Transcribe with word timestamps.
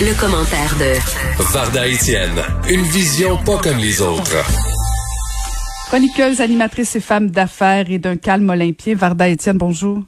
Le, 0.00 0.18
commentaire 0.20 0.74
de 0.74 0.98
Varda 1.52 1.86
Étienne, 1.86 2.42
une 2.68 2.82
vision 2.82 3.36
pas 3.36 3.58
comme 3.62 3.78
les 3.78 4.02
autres. 4.02 4.42
Chroniqueuse, 5.88 6.40
animatrice 6.40 6.96
et 6.96 7.00
femme 7.00 7.30
d'affaires 7.30 7.84
et 7.88 7.98
d'un 7.98 8.16
calme 8.16 8.50
olympien, 8.50 8.94
Varda 8.96 9.28
Étienne, 9.28 9.58
bonjour. 9.58 9.98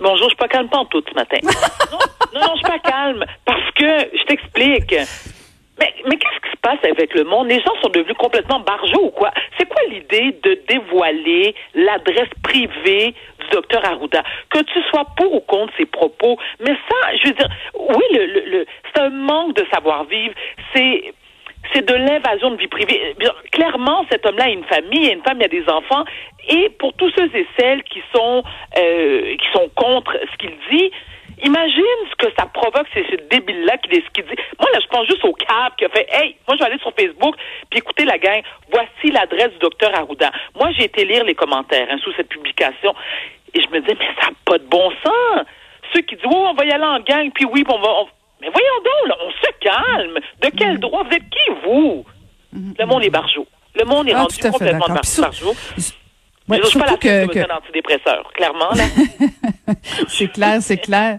Bonjour, 0.00 0.24
je 0.24 0.28
suis 0.28 0.36
pas 0.36 0.48
calme 0.48 0.68
pas 0.70 0.78
en 0.78 0.86
tout 0.86 1.02
ce 1.06 1.14
matin. 1.14 1.36
non, 1.42 1.50
non, 2.34 2.40
non, 2.40 2.52
je 2.54 2.58
suis 2.60 2.62
pas 2.62 2.78
calme 2.78 3.24
parce 3.44 3.70
que 3.74 4.16
je 4.18 4.24
t'explique. 4.24 4.94
Mais, 5.78 5.92
mais 6.08 6.16
qu'est-ce 6.16 6.40
qui 6.40 6.50
se 6.52 6.60
passe 6.62 6.82
avec 6.90 7.14
le 7.14 7.24
monde? 7.24 7.48
Les 7.48 7.60
gens 7.60 7.74
sont 7.82 7.90
devenus 7.90 8.16
complètement 8.18 8.60
barjots 8.60 9.04
ou 9.04 9.10
quoi? 9.10 9.30
C'est 9.58 9.68
quoi 9.68 9.82
l'idée 9.90 10.38
de 10.42 10.58
dévoiler 10.66 11.54
l'adresse 11.74 12.32
privée 12.42 13.14
docteur 13.50 13.84
Arruda? 13.84 14.22
Que 14.50 14.60
tu 14.60 14.80
sois 14.90 15.04
pour 15.16 15.34
ou 15.34 15.40
contre 15.40 15.72
ses 15.76 15.86
propos. 15.86 16.38
Mais 16.60 16.74
ça, 16.88 17.16
je 17.16 17.28
veux 17.28 17.34
dire, 17.34 17.48
oui, 17.74 18.66
c'est 18.94 19.02
un 19.02 19.10
manque 19.10 19.54
de 19.56 19.66
savoir-vivre. 19.72 20.34
C'est 20.74 21.14
c'est 21.72 21.84
de 21.84 21.94
l'invasion 21.94 22.50
de 22.50 22.56
vie 22.56 22.68
privée. 22.68 23.14
Bien, 23.18 23.32
Clairement, 23.52 24.04
cet 24.10 24.26
homme-là 24.26 24.44
a 24.44 24.50
une 24.50 24.64
famille, 24.64 25.04
il 25.04 25.10
a 25.10 25.12
une 25.14 25.22
femme, 25.22 25.38
il 25.40 25.44
a 25.44 25.48
des 25.48 25.68
enfants. 25.68 26.04
Et 26.48 26.70
pour 26.78 26.92
tous 26.94 27.10
ceux 27.16 27.28
et 27.34 27.46
celles 27.58 27.82
qui 27.84 28.02
sont 28.14 28.42
euh, 28.78 29.36
qui 29.36 29.46
sont 29.52 29.68
contre 29.74 30.12
ce 30.12 30.36
qu'il 30.38 30.54
dit, 30.70 30.90
imagine 31.42 31.98
ce 32.10 32.26
que 32.26 32.32
ça 32.38 32.46
provoque, 32.46 32.86
c'est 32.94 33.04
ce 33.10 33.16
débile-là 33.28 33.78
qui, 33.78 33.90
qui 33.90 34.22
dit. 34.22 34.36
Moi, 34.60 34.70
là, 34.72 34.78
je 34.80 34.86
pense 34.86 35.06
juste 35.06 35.24
au 35.24 35.32
câble 35.32 35.74
qui 35.76 35.84
a 35.84 35.88
fait 35.88 36.06
Hey, 36.10 36.36
moi, 36.46 36.56
je 36.56 36.64
vais 36.64 36.70
aller 36.70 36.80
sur 36.80 36.92
Facebook, 36.98 37.34
puis 37.70 37.78
écoutez 37.78 38.04
la 38.04 38.18
gang, 38.18 38.42
voici 38.70 39.10
l'adresse 39.12 39.50
du 39.52 39.58
docteur 39.58 39.94
Arruda. 39.94 40.30
Moi, 40.54 40.70
j'ai 40.76 40.84
été 40.84 41.04
lire 41.04 41.24
les 41.24 41.34
commentaires 41.34 41.88
hein, 41.90 41.98
sous 42.02 42.12
cette 42.12 42.28
publication, 42.28 42.94
me 43.76 43.80
disais, 43.82 43.96
mais 43.98 44.06
ça 44.20 44.28
n'a 44.28 44.36
pas 44.44 44.58
de 44.58 44.64
bon 44.64 44.90
sens. 45.04 45.46
Ceux 45.94 46.00
qui 46.02 46.16
disent, 46.16 46.24
oh, 46.26 46.46
on 46.50 46.54
va 46.54 46.64
y 46.64 46.70
aller 46.72 46.84
en 46.84 47.00
gang, 47.00 47.30
puis 47.34 47.44
oui, 47.44 47.64
puis 47.64 47.74
on 47.74 47.80
va. 47.80 47.88
on- 47.88 48.08
Mais 48.40 48.48
voyons 48.48 48.78
donc, 48.84 49.08
là, 49.08 49.16
on 49.24 49.30
se 49.30 49.50
calme. 49.60 50.18
De 50.42 50.48
quel 50.56 50.78
droit? 50.78 51.02
Vous 51.04 51.16
êtes 51.16 51.28
qui, 51.30 51.52
vous? 51.64 52.04
Le 52.52 52.86
monde 52.86 53.04
est 53.04 53.10
barjot. 53.10 53.46
Le 53.74 53.84
monde 53.84 54.08
est 54.08 54.14
Ah, 54.14 54.22
rendu 54.22 54.36
complètement 54.38 54.86
bar- 54.88 55.00
barjot. 55.18 55.54
Ouais, 56.48 56.58
je 56.58 56.62
ne 56.62 56.66
suis 56.66 56.78
pas 56.78 56.86
la 56.86 56.96
que, 56.96 57.26
que, 57.26 57.52
antidépresseur, 57.52 58.30
clairement. 58.34 58.70
Là. 58.74 58.84
c'est 60.08 60.28
clair, 60.32 60.58
c'est 60.60 60.76
clair. 60.78 61.18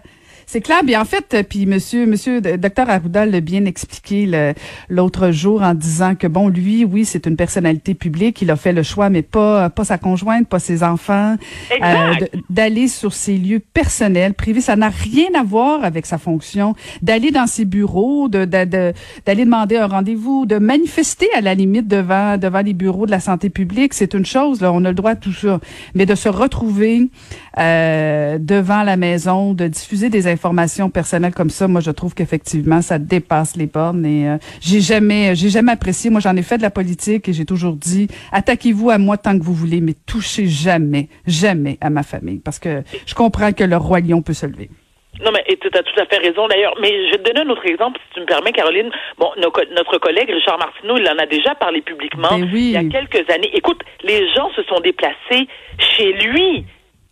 C'est 0.50 0.62
clair. 0.62 0.82
Bien, 0.82 1.02
en 1.02 1.04
fait, 1.04 1.34
euh, 1.34 1.42
puis 1.42 1.66
monsieur, 1.66 2.06
monsieur, 2.06 2.40
docteur 2.40 2.88
Arruda 2.88 3.26
l'a 3.26 3.40
bien 3.40 3.66
expliqué 3.66 4.54
l'autre 4.88 5.30
jour 5.30 5.60
en 5.60 5.74
disant 5.74 6.14
que 6.14 6.26
bon, 6.26 6.48
lui, 6.48 6.86
oui, 6.86 7.04
c'est 7.04 7.26
une 7.26 7.36
personnalité 7.36 7.92
publique. 7.92 8.40
Il 8.40 8.50
a 8.50 8.56
fait 8.56 8.72
le 8.72 8.82
choix, 8.82 9.10
mais 9.10 9.20
pas, 9.20 9.68
pas 9.68 9.84
sa 9.84 9.98
conjointe, 9.98 10.48
pas 10.48 10.58
ses 10.58 10.82
enfants, 10.82 11.36
euh, 11.82 12.12
d'aller 12.48 12.88
sur 12.88 13.12
ses 13.12 13.36
lieux 13.36 13.58
personnels, 13.60 14.32
privés. 14.32 14.62
Ça 14.62 14.74
n'a 14.74 14.88
rien 14.88 15.26
à 15.38 15.42
voir 15.42 15.84
avec 15.84 16.06
sa 16.06 16.16
fonction. 16.16 16.74
D'aller 17.02 17.30
dans 17.30 17.46
ses 17.46 17.66
bureaux, 17.66 18.28
de, 18.28 18.46
de- 18.46 18.64
de- 18.64 18.92
d'aller 19.26 19.44
demander 19.44 19.76
un 19.76 19.86
rendez-vous, 19.86 20.46
de 20.46 20.56
manifester 20.56 21.28
à 21.36 21.42
la 21.42 21.54
limite 21.54 21.88
devant, 21.88 22.38
devant 22.38 22.62
les 22.62 22.72
bureaux 22.72 23.04
de 23.04 23.10
la 23.10 23.20
santé 23.20 23.50
publique, 23.50 23.92
c'est 23.92 24.14
une 24.14 24.24
chose. 24.24 24.62
Là, 24.62 24.72
on 24.72 24.82
a 24.86 24.88
le 24.88 24.94
droit 24.94 25.10
à 25.10 25.16
tout 25.16 25.34
ça. 25.34 25.60
Mais 25.94 26.06
de 26.06 26.14
se 26.14 26.30
retrouver 26.30 27.10
euh, 27.58 28.38
devant 28.38 28.82
la 28.82 28.96
maison, 28.96 29.54
de 29.54 29.66
diffuser 29.66 30.10
des 30.10 30.26
informations 30.28 30.90
personnelles 30.90 31.34
comme 31.34 31.50
ça, 31.50 31.68
moi 31.68 31.80
je 31.80 31.90
trouve 31.90 32.14
qu'effectivement 32.14 32.82
ça 32.82 32.98
dépasse 32.98 33.56
les 33.56 33.66
bornes 33.66 34.06
et 34.06 34.28
euh, 34.28 34.38
j'ai 34.60 34.80
jamais 34.80 35.34
j'ai 35.34 35.48
jamais 35.48 35.72
apprécié. 35.72 36.10
Moi 36.10 36.20
j'en 36.20 36.36
ai 36.36 36.42
fait 36.42 36.58
de 36.58 36.62
la 36.62 36.70
politique 36.70 37.28
et 37.28 37.32
j'ai 37.32 37.44
toujours 37.44 37.74
dit 37.74 38.08
attaquez-vous 38.32 38.90
à 38.90 38.98
moi 38.98 39.16
tant 39.16 39.38
que 39.38 39.42
vous 39.42 39.54
voulez, 39.54 39.80
mais 39.80 39.94
touchez 40.06 40.46
jamais, 40.46 41.08
jamais 41.26 41.78
à 41.80 41.90
ma 41.90 42.02
famille 42.02 42.38
parce 42.38 42.58
que 42.58 42.82
je 43.06 43.14
comprends 43.14 43.52
que 43.52 43.64
le 43.64 43.76
roi 43.76 44.00
lion 44.00 44.22
peut 44.22 44.34
se 44.34 44.46
lever. 44.46 44.70
Non, 45.24 45.32
mais 45.32 45.44
tu 45.48 45.66
as 45.66 45.82
tout 45.82 46.00
à 46.00 46.06
fait 46.06 46.18
raison 46.18 46.46
d'ailleurs. 46.46 46.74
Mais 46.80 47.06
je 47.06 47.12
vais 47.12 47.18
te 47.18 47.24
donner 47.24 47.40
un 47.40 47.50
autre 47.50 47.66
exemple, 47.66 47.98
si 48.08 48.14
tu 48.14 48.20
me 48.20 48.26
permets, 48.26 48.52
Caroline. 48.52 48.90
Bon, 49.18 49.30
nos 49.36 49.52
notre 49.74 49.98
collègue 49.98 50.30
Richard 50.30 50.58
Martineau, 50.58 50.96
il 50.96 51.08
en 51.08 51.18
a 51.18 51.26
déjà 51.26 51.54
parlé 51.54 51.80
publiquement 51.80 52.28
Ben 52.30 52.48
oui. 52.52 52.66
il 52.66 52.70
y 52.70 52.76
a 52.76 52.84
quelques 52.84 53.28
années. 53.30 53.50
Écoute, 53.54 53.80
les 54.04 54.30
gens 54.34 54.50
se 54.54 54.62
sont 54.64 54.80
déplacés 54.80 55.48
chez 55.78 56.12
lui. 56.12 56.64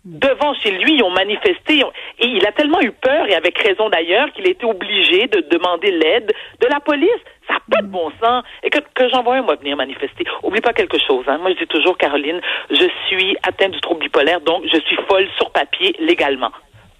Devant 0.06 0.54
chez 0.54 0.70
lui, 0.70 0.94
ils 0.94 1.02
ont 1.02 1.10
manifesté. 1.10 1.82
Et 2.20 2.26
il 2.28 2.46
a 2.46 2.52
tellement 2.52 2.80
eu 2.80 2.92
peur, 2.92 3.28
et 3.28 3.34
avec 3.34 3.58
raison 3.58 3.90
d'ailleurs, 3.90 4.32
qu'il 4.32 4.46
a 4.46 4.50
été 4.50 4.64
obligé 4.64 5.26
de 5.26 5.40
demander 5.50 5.90
l'aide 5.90 6.32
de 6.60 6.66
la 6.68 6.78
police. 6.78 7.10
Ça 7.48 7.54
n'a 7.54 7.60
pas 7.68 7.82
de 7.82 7.88
bon 7.88 8.12
sens. 8.22 8.44
Et 8.62 8.70
que, 8.70 8.78
que 8.94 9.08
j'envoie 9.08 9.34
un, 9.34 9.42
moi, 9.42 9.56
venir 9.56 9.76
manifester. 9.76 10.24
Oublie 10.44 10.60
pas 10.60 10.72
quelque 10.72 10.96
chose. 11.04 11.24
Hein. 11.26 11.38
Moi, 11.38 11.50
je 11.54 11.58
dis 11.58 11.66
toujours, 11.66 11.98
Caroline, 11.98 12.40
je 12.70 12.88
suis 13.08 13.36
atteinte 13.42 13.72
du 13.72 13.80
trouble 13.80 13.98
bipolaire, 14.00 14.40
donc 14.42 14.62
je 14.72 14.78
suis 14.78 14.96
folle 15.08 15.26
sur 15.38 15.50
papier 15.50 15.96
légalement. 15.98 16.52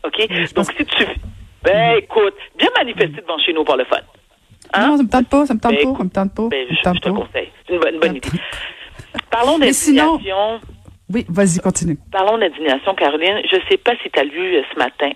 OK? 0.05 0.29
Donc, 0.55 0.65
si 0.77 0.85
tu... 0.85 1.07
Ben, 1.63 1.99
écoute, 1.99 2.35
viens 2.59 2.71
manifester 2.77 3.21
devant 3.21 3.39
chez 3.39 3.53
nous 3.53 3.63
pour 3.63 3.77
le 3.77 3.85
fun. 3.85 4.01
Hein? 4.73 4.89
Non, 4.89 4.97
ça 4.97 5.03
me 5.05 5.09
tente 5.09 5.29
pas, 5.29 5.47
ça 5.47 5.55
me 5.55 5.61
tente 5.61 5.73
Ben, 5.73 5.93
pas, 5.93 5.99
ça 5.99 6.05
me 6.05 6.11
tente 6.11 6.35
pas. 6.35 6.49
Ben, 6.49 6.67
je, 6.71 6.75
je 6.75 7.01
te 7.01 7.09
conseille. 7.09 7.51
C'est 7.67 7.75
une 7.75 7.81
bonne, 7.81 7.95
une 7.95 8.01
bonne 8.01 8.17
idée. 8.17 8.29
Parlons 9.31 9.59
Mais 9.59 9.73
sinon-. 9.73 10.19
Oui, 11.13 11.25
vas-y, 11.29 11.61
continue. 11.61 11.97
Parlons 12.11 12.37
d'indignation, 12.37 12.95
Caroline. 12.95 13.41
Je 13.49 13.57
ne 13.57 13.61
sais 13.71 13.77
pas 13.77 13.93
si 14.03 14.11
tu 14.11 14.19
as 14.19 14.25
lu 14.25 14.57
euh, 14.57 14.63
ce 14.73 14.79
matin. 14.79 15.11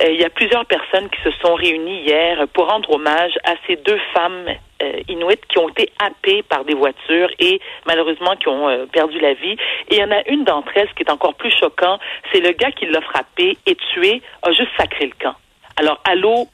Euh, 0.00 0.10
Il 0.10 0.20
y 0.20 0.24
a 0.24 0.30
plusieurs 0.30 0.66
personnes 0.66 1.08
qui 1.10 1.22
se 1.22 1.30
sont 1.40 1.54
réunies 1.54 2.02
hier 2.02 2.48
pour 2.52 2.68
rendre 2.68 2.90
hommage 2.90 3.32
à 3.44 3.54
ces 3.66 3.76
deux 3.76 4.00
femmes 4.12 4.46
euh, 4.82 4.92
inuites 5.08 5.46
qui 5.46 5.58
ont 5.58 5.68
été 5.68 5.92
happées 6.00 6.42
par 6.42 6.64
des 6.64 6.74
voitures 6.74 7.28
et 7.38 7.60
malheureusement 7.86 8.34
qui 8.34 8.48
ont 8.48 8.86
perdu 8.92 9.20
la 9.20 9.34
vie. 9.34 9.56
Et 9.90 9.96
il 9.96 9.98
y 9.98 10.04
en 10.04 10.10
a 10.10 10.28
une 10.28 10.42
d'entre 10.42 10.72
elles, 10.74 10.88
ce 10.88 10.94
qui 10.94 11.04
est 11.04 11.10
encore 11.10 11.34
plus 11.34 11.52
choquant, 11.56 12.00
c'est 12.32 12.40
le 12.40 12.50
gars 12.50 12.72
qui 12.72 12.86
l'a 12.86 13.00
frappé 13.00 13.56
et 13.66 13.76
tué 13.92 14.22
a 14.42 14.50
juste 14.50 14.70
sacré 14.76 15.06
le 15.06 15.14
camp. 15.22 15.36
Alors, 15.76 16.00
allô, 16.04 16.48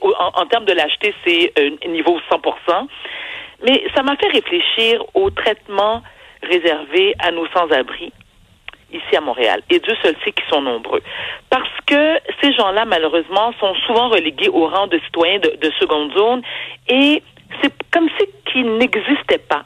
en, 0.00 0.30
en 0.40 0.46
termes 0.46 0.64
de 0.64 0.72
lâcheté, 0.72 1.12
c'est 1.26 1.52
niveau 1.88 2.20
100%. 2.30 2.86
Mais 3.64 3.84
ça 3.96 4.04
m'a 4.04 4.14
fait 4.16 4.28
réfléchir 4.28 5.04
au 5.14 5.30
traitement 5.30 6.02
réservé 6.42 7.14
à 7.18 7.30
nos 7.30 7.46
sans-abri 7.48 8.12
ici 8.92 9.16
à 9.16 9.20
Montréal. 9.20 9.62
Et 9.70 9.78
Dieu 9.78 9.94
seul 10.02 10.14
sait 10.24 10.32
qu'ils 10.32 10.48
sont 10.50 10.60
nombreux. 10.60 11.02
Parce 11.50 11.70
que 11.86 12.18
ces 12.42 12.52
gens-là, 12.52 12.84
malheureusement, 12.84 13.52
sont 13.58 13.74
souvent 13.86 14.08
relégués 14.08 14.48
au 14.48 14.66
rang 14.66 14.86
de 14.86 14.98
citoyens 15.06 15.38
de, 15.38 15.56
de 15.60 15.70
seconde 15.78 16.12
zone 16.12 16.42
et 16.88 17.22
c'est 17.60 17.72
comme 17.90 18.08
si 18.18 18.26
qu'ils 18.50 18.76
n'existaient 18.76 19.44
pas. 19.48 19.64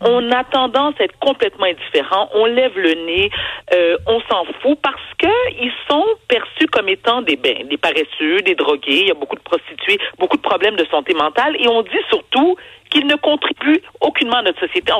On 0.00 0.30
a 0.30 0.44
tendance 0.44 0.94
à 1.00 1.04
être 1.04 1.18
complètement 1.18 1.66
indifférent, 1.66 2.28
on 2.34 2.46
lève 2.46 2.78
le 2.78 2.94
nez, 2.94 3.30
euh, 3.74 3.96
on 4.06 4.20
s'en 4.30 4.44
fout 4.62 4.78
parce 4.80 5.02
que 5.18 5.60
ils 5.60 5.72
sont 5.90 6.04
perçus 6.28 6.68
comme 6.70 6.88
étant 6.88 7.20
des 7.22 7.34
ben, 7.34 7.66
des 7.66 7.76
paresseux, 7.76 8.40
des 8.42 8.54
drogués, 8.54 9.00
il 9.00 9.08
y 9.08 9.10
a 9.10 9.14
beaucoup 9.14 9.34
de 9.34 9.40
prostituées, 9.40 9.98
beaucoup 10.16 10.36
de 10.36 10.42
problèmes 10.42 10.76
de 10.76 10.86
santé 10.86 11.14
mentale 11.14 11.56
et 11.58 11.66
on 11.66 11.82
dit 11.82 12.04
surtout 12.10 12.56
qu'ils 12.88 13.06
ne 13.06 13.16
contribuent 13.16 13.82
aucunement 14.00 14.38
à 14.38 14.42
notre 14.42 14.60
société, 14.60 14.92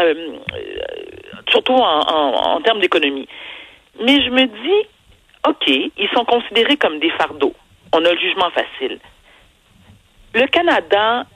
euh, 0.00 0.14
surtout 1.48 1.74
en 1.74 2.60
termes 2.62 2.80
d'économie. 2.80 3.28
Mais 4.00 4.22
je 4.22 4.30
me 4.30 4.46
dis, 4.46 4.88
OK, 5.46 5.66
ils 5.68 6.08
sont 6.14 6.24
considérés 6.24 6.76
comme 6.76 6.98
des 6.98 7.10
fardeaux. 7.10 7.54
On 7.92 8.04
a 8.04 8.12
le 8.12 8.18
jugement 8.18 8.50
facile. 8.50 8.98
Le 10.34 10.46
Canada 10.46 11.26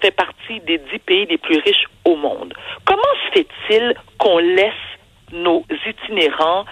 fait 0.00 0.10
partie 0.10 0.60
des 0.60 0.78
dix 0.78 0.98
pays 0.98 1.26
les 1.26 1.38
plus 1.38 1.58
riches 1.58 1.86
au 2.04 2.16
monde. 2.16 2.54
Comment 2.84 3.02
se 3.26 3.32
fait-il 3.32 3.94
qu'on 4.18 4.38
laisse 4.38 4.72
nos 5.32 5.64
itinérants 5.86 6.64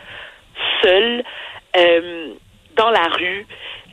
seuls 0.83 1.25
euh, 1.77 2.29
dans 2.77 2.91
la 2.91 3.09
rue, 3.09 3.47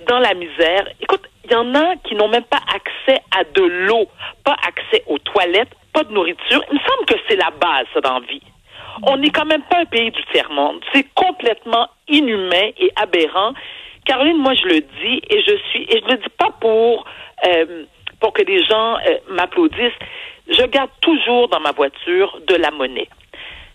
dans 0.07 0.19
la 0.19 0.33
misère? 0.33 0.88
Écoute, 1.01 1.29
il 1.50 1.54
y 1.54 1.56
en 1.56 1.74
a 1.75 1.96
qui 1.98 2.16
n'ont 2.16 2.28
même 2.28 2.44
pas 2.44 2.62
accès 2.74 3.22
à 3.36 3.44
de 3.44 3.63
l'eau, 3.63 4.07
pas 4.44 4.56
accès 4.68 5.04
aux 5.07 5.18
toilettes, 5.18 5.72
pas 5.94 6.04
de 6.04 6.13
nourriture. 6.13 6.63
Il 6.72 6.75
me 6.75 6.80
semble 6.80 7.06
que 7.07 7.16
c'est 7.28 7.36
la 7.36 7.51
base, 7.51 7.86
ça, 7.94 8.19
vie. 8.30 8.42
On 9.04 9.18
n'est 9.18 9.30
quand 9.30 9.46
même 9.46 9.63
pas 9.63 9.80
un 9.80 9.86
pays 9.86 10.12
du 10.12 10.24
tiers-monde. 10.31 10.81
C'est 10.94 11.07
complètement 11.13 11.88
inhumain 12.07 12.69
et 12.78 12.92
aberrant. 12.96 13.54
Caroline, 14.06 14.38
moi, 14.38 14.54
je 14.54 14.66
le 14.66 14.81
dis 14.81 15.22
et 15.30 15.42
je 15.42 15.56
suis, 15.69 15.84
et 15.84 16.01
je 16.01 16.12
le 16.12 16.18
dis 16.18 16.30
pas 16.38 16.51
pour, 16.60 17.06
euh, 17.48 17.86
pour 18.19 18.34
que 18.34 18.44
les 18.44 18.63
gens 18.66 18.98
euh, 18.98 19.18
m'applaudissent. 19.30 20.00
Je 20.48 20.63
garde 20.66 20.90
toujours 21.02 21.48
dans 21.48 21.60
ma 21.60 21.72
voiture 21.72 22.40
de 22.48 22.56
la 22.56 22.72
monnaie. 22.72 23.07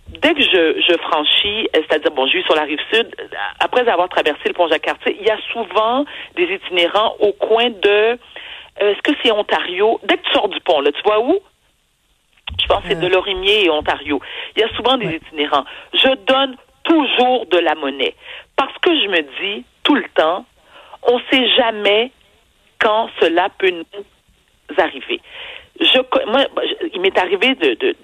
Dès 0.09 0.35
que 0.35 0.43
je, 0.43 0.83
je 0.89 0.97
franchis, 0.99 1.69
euh, 1.75 1.81
c'est-à-dire, 1.89 2.11
bon, 2.13 2.27
je 2.27 2.39
vis 2.39 2.45
sur 2.45 2.55
la 2.55 2.63
rive 2.63 2.81
sud, 2.93 3.15
euh, 3.19 3.37
après 3.61 3.89
avoir 3.89 4.09
traversé 4.09 4.43
le 4.47 4.55
pont 4.55 4.69
Jacques-Cartier, 4.69 5.17
il 5.21 5.27
y 5.27 5.31
a 5.31 5.39
souvent 5.53 6.05
des 6.37 6.45
itinérants 6.45 7.17
au 7.21 7.33
coin 7.33 7.71
de, 7.71 7.89
euh, 7.89 8.17
est-ce 8.79 9.03
que 9.03 9.13
c'est 9.23 9.33
Ontario? 9.33 10.01
Dès 10.05 10.17
que 10.17 10.23
tu 10.23 10.33
sors 10.33 10.49
du 10.49 10.61
pont, 10.61 10.81
là, 10.81 10.93
tu 10.93 11.03
vois 11.03 11.21
où? 11.21 11.39
Je 12.61 12.67
pense 12.67 12.83
que 12.83 12.89
c'est 12.91 13.01
de 13.01 13.09
Lorimier 13.09 13.65
et 13.65 13.71
Ontario. 13.71 14.21
Il 14.55 14.61
y 14.61 14.65
a 14.65 14.69
souvent 14.77 14.97
des 14.97 15.17
itinérants. 15.17 15.65
Je 15.93 16.15
donne 16.27 16.57
toujours 16.85 17.47
de 17.47 17.59
la 17.59 17.75
monnaie. 17.75 18.15
Parce 18.57 18.77
que 18.79 18.91
je 18.91 19.09
me 19.09 19.23
dis 19.41 19.65
tout 19.83 19.95
le 19.95 20.05
temps, 20.15 20.45
on 21.03 21.19
ne 21.19 21.23
sait 21.31 21.49
jamais 21.57 22.13
quand 22.79 23.09
cela 23.21 23.49
peut 23.59 23.71
nous 23.71 24.77
arriver. 24.79 25.21
Je, 25.81 25.99
moi, 26.31 26.47
il 26.93 27.01
m'est 27.01 27.19
arrivé 27.19 27.55
de, 27.55 27.75
de, 27.75 27.97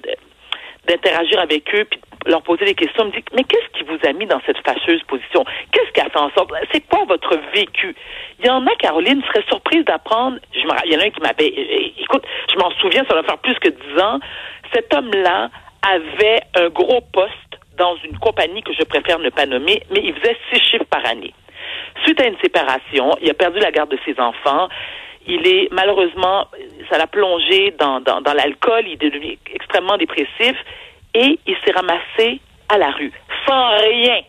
d'interagir 0.91 1.39
avec 1.41 1.73
eux 1.75 1.85
puis 1.85 2.01
leur 2.27 2.43
poser 2.43 2.65
des 2.65 2.75
questions, 2.75 3.07
me 3.07 3.11
dit 3.11 3.25
mais 3.35 3.45
qu'est-ce 3.45 3.79
qui 3.79 3.85
vous 3.85 3.99
a 4.07 4.13
mis 4.13 4.27
dans 4.27 4.41
cette 4.45 4.59
fâcheuse 4.59 5.03
position? 5.05 5.45
Qu'est-ce 5.73 5.91
qui 5.93 6.01
a 6.01 6.11
fait 6.11 6.19
en 6.19 6.31
sorte? 6.31 6.51
C'est 6.73 6.87
quoi 6.87 7.05
votre 7.07 7.39
vécu? 7.55 7.95
Il 8.41 8.47
y 8.47 8.51
en 8.51 8.67
a, 8.67 8.75
Caroline, 8.77 9.23
serait 9.23 9.45
surprise 9.49 9.85
d'apprendre. 9.85 10.39
Il 10.55 10.63
y 10.63 10.97
en 10.97 11.01
a 11.01 11.05
un 11.05 11.11
qui 11.11 11.21
m'avait, 11.21 11.49
écoute, 11.99 12.25
je 12.53 12.59
m'en 12.59 12.71
souviens, 12.73 13.05
ça 13.09 13.15
va 13.15 13.23
faire 13.23 13.39
plus 13.39 13.59
que 13.59 13.69
dix 13.69 14.03
ans. 14.03 14.19
Cet 14.75 14.93
homme-là 14.93 15.51
avait 15.83 16.41
un 16.57 16.69
gros 16.69 17.01
poste 17.13 17.35
dans 17.79 17.97
une 18.05 18.19
compagnie 18.19 18.63
que 18.63 18.75
je 18.75 18.85
préfère 18.85 19.19
ne 19.19 19.31
pas 19.31 19.47
nommer, 19.47 19.83
mais 19.91 20.01
il 20.05 20.15
faisait 20.15 20.37
six 20.53 20.61
chiffres 20.63 20.85
par 20.91 21.07
année. 21.07 21.33
Suite 22.05 22.21
à 22.21 22.27
une 22.27 22.39
séparation, 22.39 23.17
il 23.23 23.31
a 23.31 23.35
perdu 23.35 23.59
la 23.61 23.71
garde 23.71 23.91
de 23.91 23.99
ses 24.05 24.19
enfants. 24.21 24.69
Il 25.27 25.47
est 25.47 25.69
malheureusement, 25.71 26.47
ça 26.91 26.99
l'a 26.99 27.07
plongé 27.07 27.73
dans, 27.79 28.01
dans, 28.01 28.33
l'alcool, 28.35 28.85
il 28.87 28.93
est 28.93 29.11
devenu 29.11 29.39
extrêmement 29.53 29.97
dépressif 29.97 30.57
et 31.15 31.39
il 31.47 31.57
s'est 31.65 31.73
ramassé 31.73 32.41
à 32.69 32.79
la 32.79 32.91
rue, 32.91 33.13
sans 33.47 33.77
rien. 33.79 34.21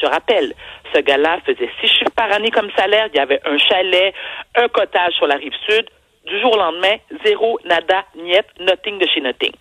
Je 0.00 0.06
rappelle, 0.06 0.52
ce 0.94 1.00
gars-là 1.00 1.38
faisait 1.46 1.70
six 1.80 1.88
chiffres 1.88 2.10
par 2.14 2.30
année 2.32 2.50
comme 2.50 2.70
salaire, 2.76 3.08
il 3.12 3.16
y 3.16 3.20
avait 3.20 3.40
un 3.46 3.56
chalet, 3.56 4.14
un 4.56 4.68
cottage 4.68 5.14
sur 5.14 5.26
la 5.26 5.36
rive 5.36 5.54
sud. 5.68 5.86
Du 6.26 6.40
jour 6.40 6.54
au 6.54 6.58
lendemain, 6.58 6.96
zéro, 7.24 7.58
nada, 7.64 8.04
niet, 8.16 8.44
nothing 8.58 8.98
de 8.98 9.06
chez 9.06 9.20
nothing. 9.20 9.52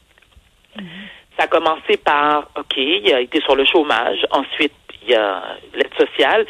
Ça 1.38 1.44
a 1.44 1.48
commencé 1.48 1.98
par, 1.98 2.50
OK, 2.58 2.78
il 2.78 3.14
a 3.14 3.22
été 3.22 3.40
sur 3.42 3.56
le 3.56 3.66
chômage, 3.66 4.26
ensuite, 4.32 4.74
il 5.04 5.12
y 5.12 5.16
a 5.16 5.44
l'aide 5.76 5.94
sociale, 5.96 6.46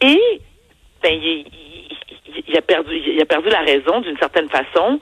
et 0.00 0.40
ben, 1.02 1.12
il, 1.12 1.46
il 2.26 2.56
a 2.56 2.62
perdu, 2.62 2.94
il 2.94 3.20
a 3.20 3.24
perdu 3.24 3.48
la 3.48 3.60
raison 3.60 4.00
d'une 4.00 4.18
certaine 4.18 4.48
façon. 4.48 5.00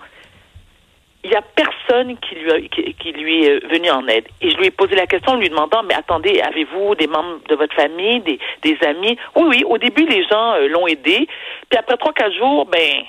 Il 1.25 1.31
n'y 1.31 1.37
a 1.37 1.43
personne 1.43 2.17
qui 2.19 2.37
lui, 2.37 2.69
qui, 2.69 3.13
lui 3.13 3.45
est 3.45 3.67
venu 3.67 3.91
en 3.91 4.07
aide. 4.07 4.27
Et 4.41 4.51
je 4.51 4.57
lui 4.57 4.67
ai 4.67 4.71
posé 4.71 4.95
la 4.95 5.07
question 5.07 5.33
en 5.33 5.37
lui 5.37 5.49
demandant, 5.49 5.83
mais 5.83 5.95
attendez, 5.95 6.41
avez-vous 6.41 6.95
des 6.95 7.09
membres 7.09 7.41
de 7.49 7.57
votre 7.57 7.75
famille, 7.75 8.21
des, 8.21 8.39
des 8.63 8.79
amis? 8.87 9.19
Oui, 9.35 9.45
oui, 9.49 9.65
au 9.67 9.79
début, 9.79 10.07
les 10.07 10.25
gens 10.25 10.55
euh, 10.55 10.69
l'ont 10.69 10.87
aidé. 10.87 11.27
Puis 11.69 11.79
après 11.79 11.97
trois, 11.97 12.13
quatre 12.13 12.35
jours, 12.35 12.67
ben, 12.67 13.03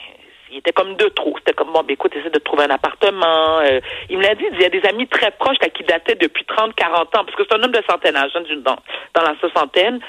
il 0.52 0.58
était 0.58 0.72
comme 0.72 0.96
de 0.96 1.06
trop. 1.10 1.36
C'était 1.38 1.54
comme, 1.54 1.72
bon, 1.72 1.84
ben, 1.84 1.94
écoute, 1.94 2.16
essaie 2.16 2.32
de 2.32 2.40
trouver 2.40 2.64
un 2.64 2.72
appartement. 2.72 3.60
Euh, 3.60 3.80
il 4.10 4.18
me 4.18 4.24
l'a 4.24 4.34
dit, 4.34 4.46
il 4.54 4.62
y 4.62 4.66
a 4.66 4.70
des 4.70 4.84
amis 4.86 5.08
très 5.08 5.30
proches 5.32 5.58
qui 5.76 5.84
dataient 5.84 6.16
depuis 6.16 6.46
30, 6.46 6.74
40 6.76 7.16
ans, 7.16 7.26
parce 7.26 7.36
que 7.36 7.44
c'est 7.48 7.56
un 7.56 7.64
homme 7.64 7.72
de 7.72 7.84
centaine 7.88 8.16
âge, 8.16 8.32
hein, 8.34 8.42
dans, 8.58 8.78
dans 9.14 9.22
la 9.22 9.36
soixantaine. 9.40 10.00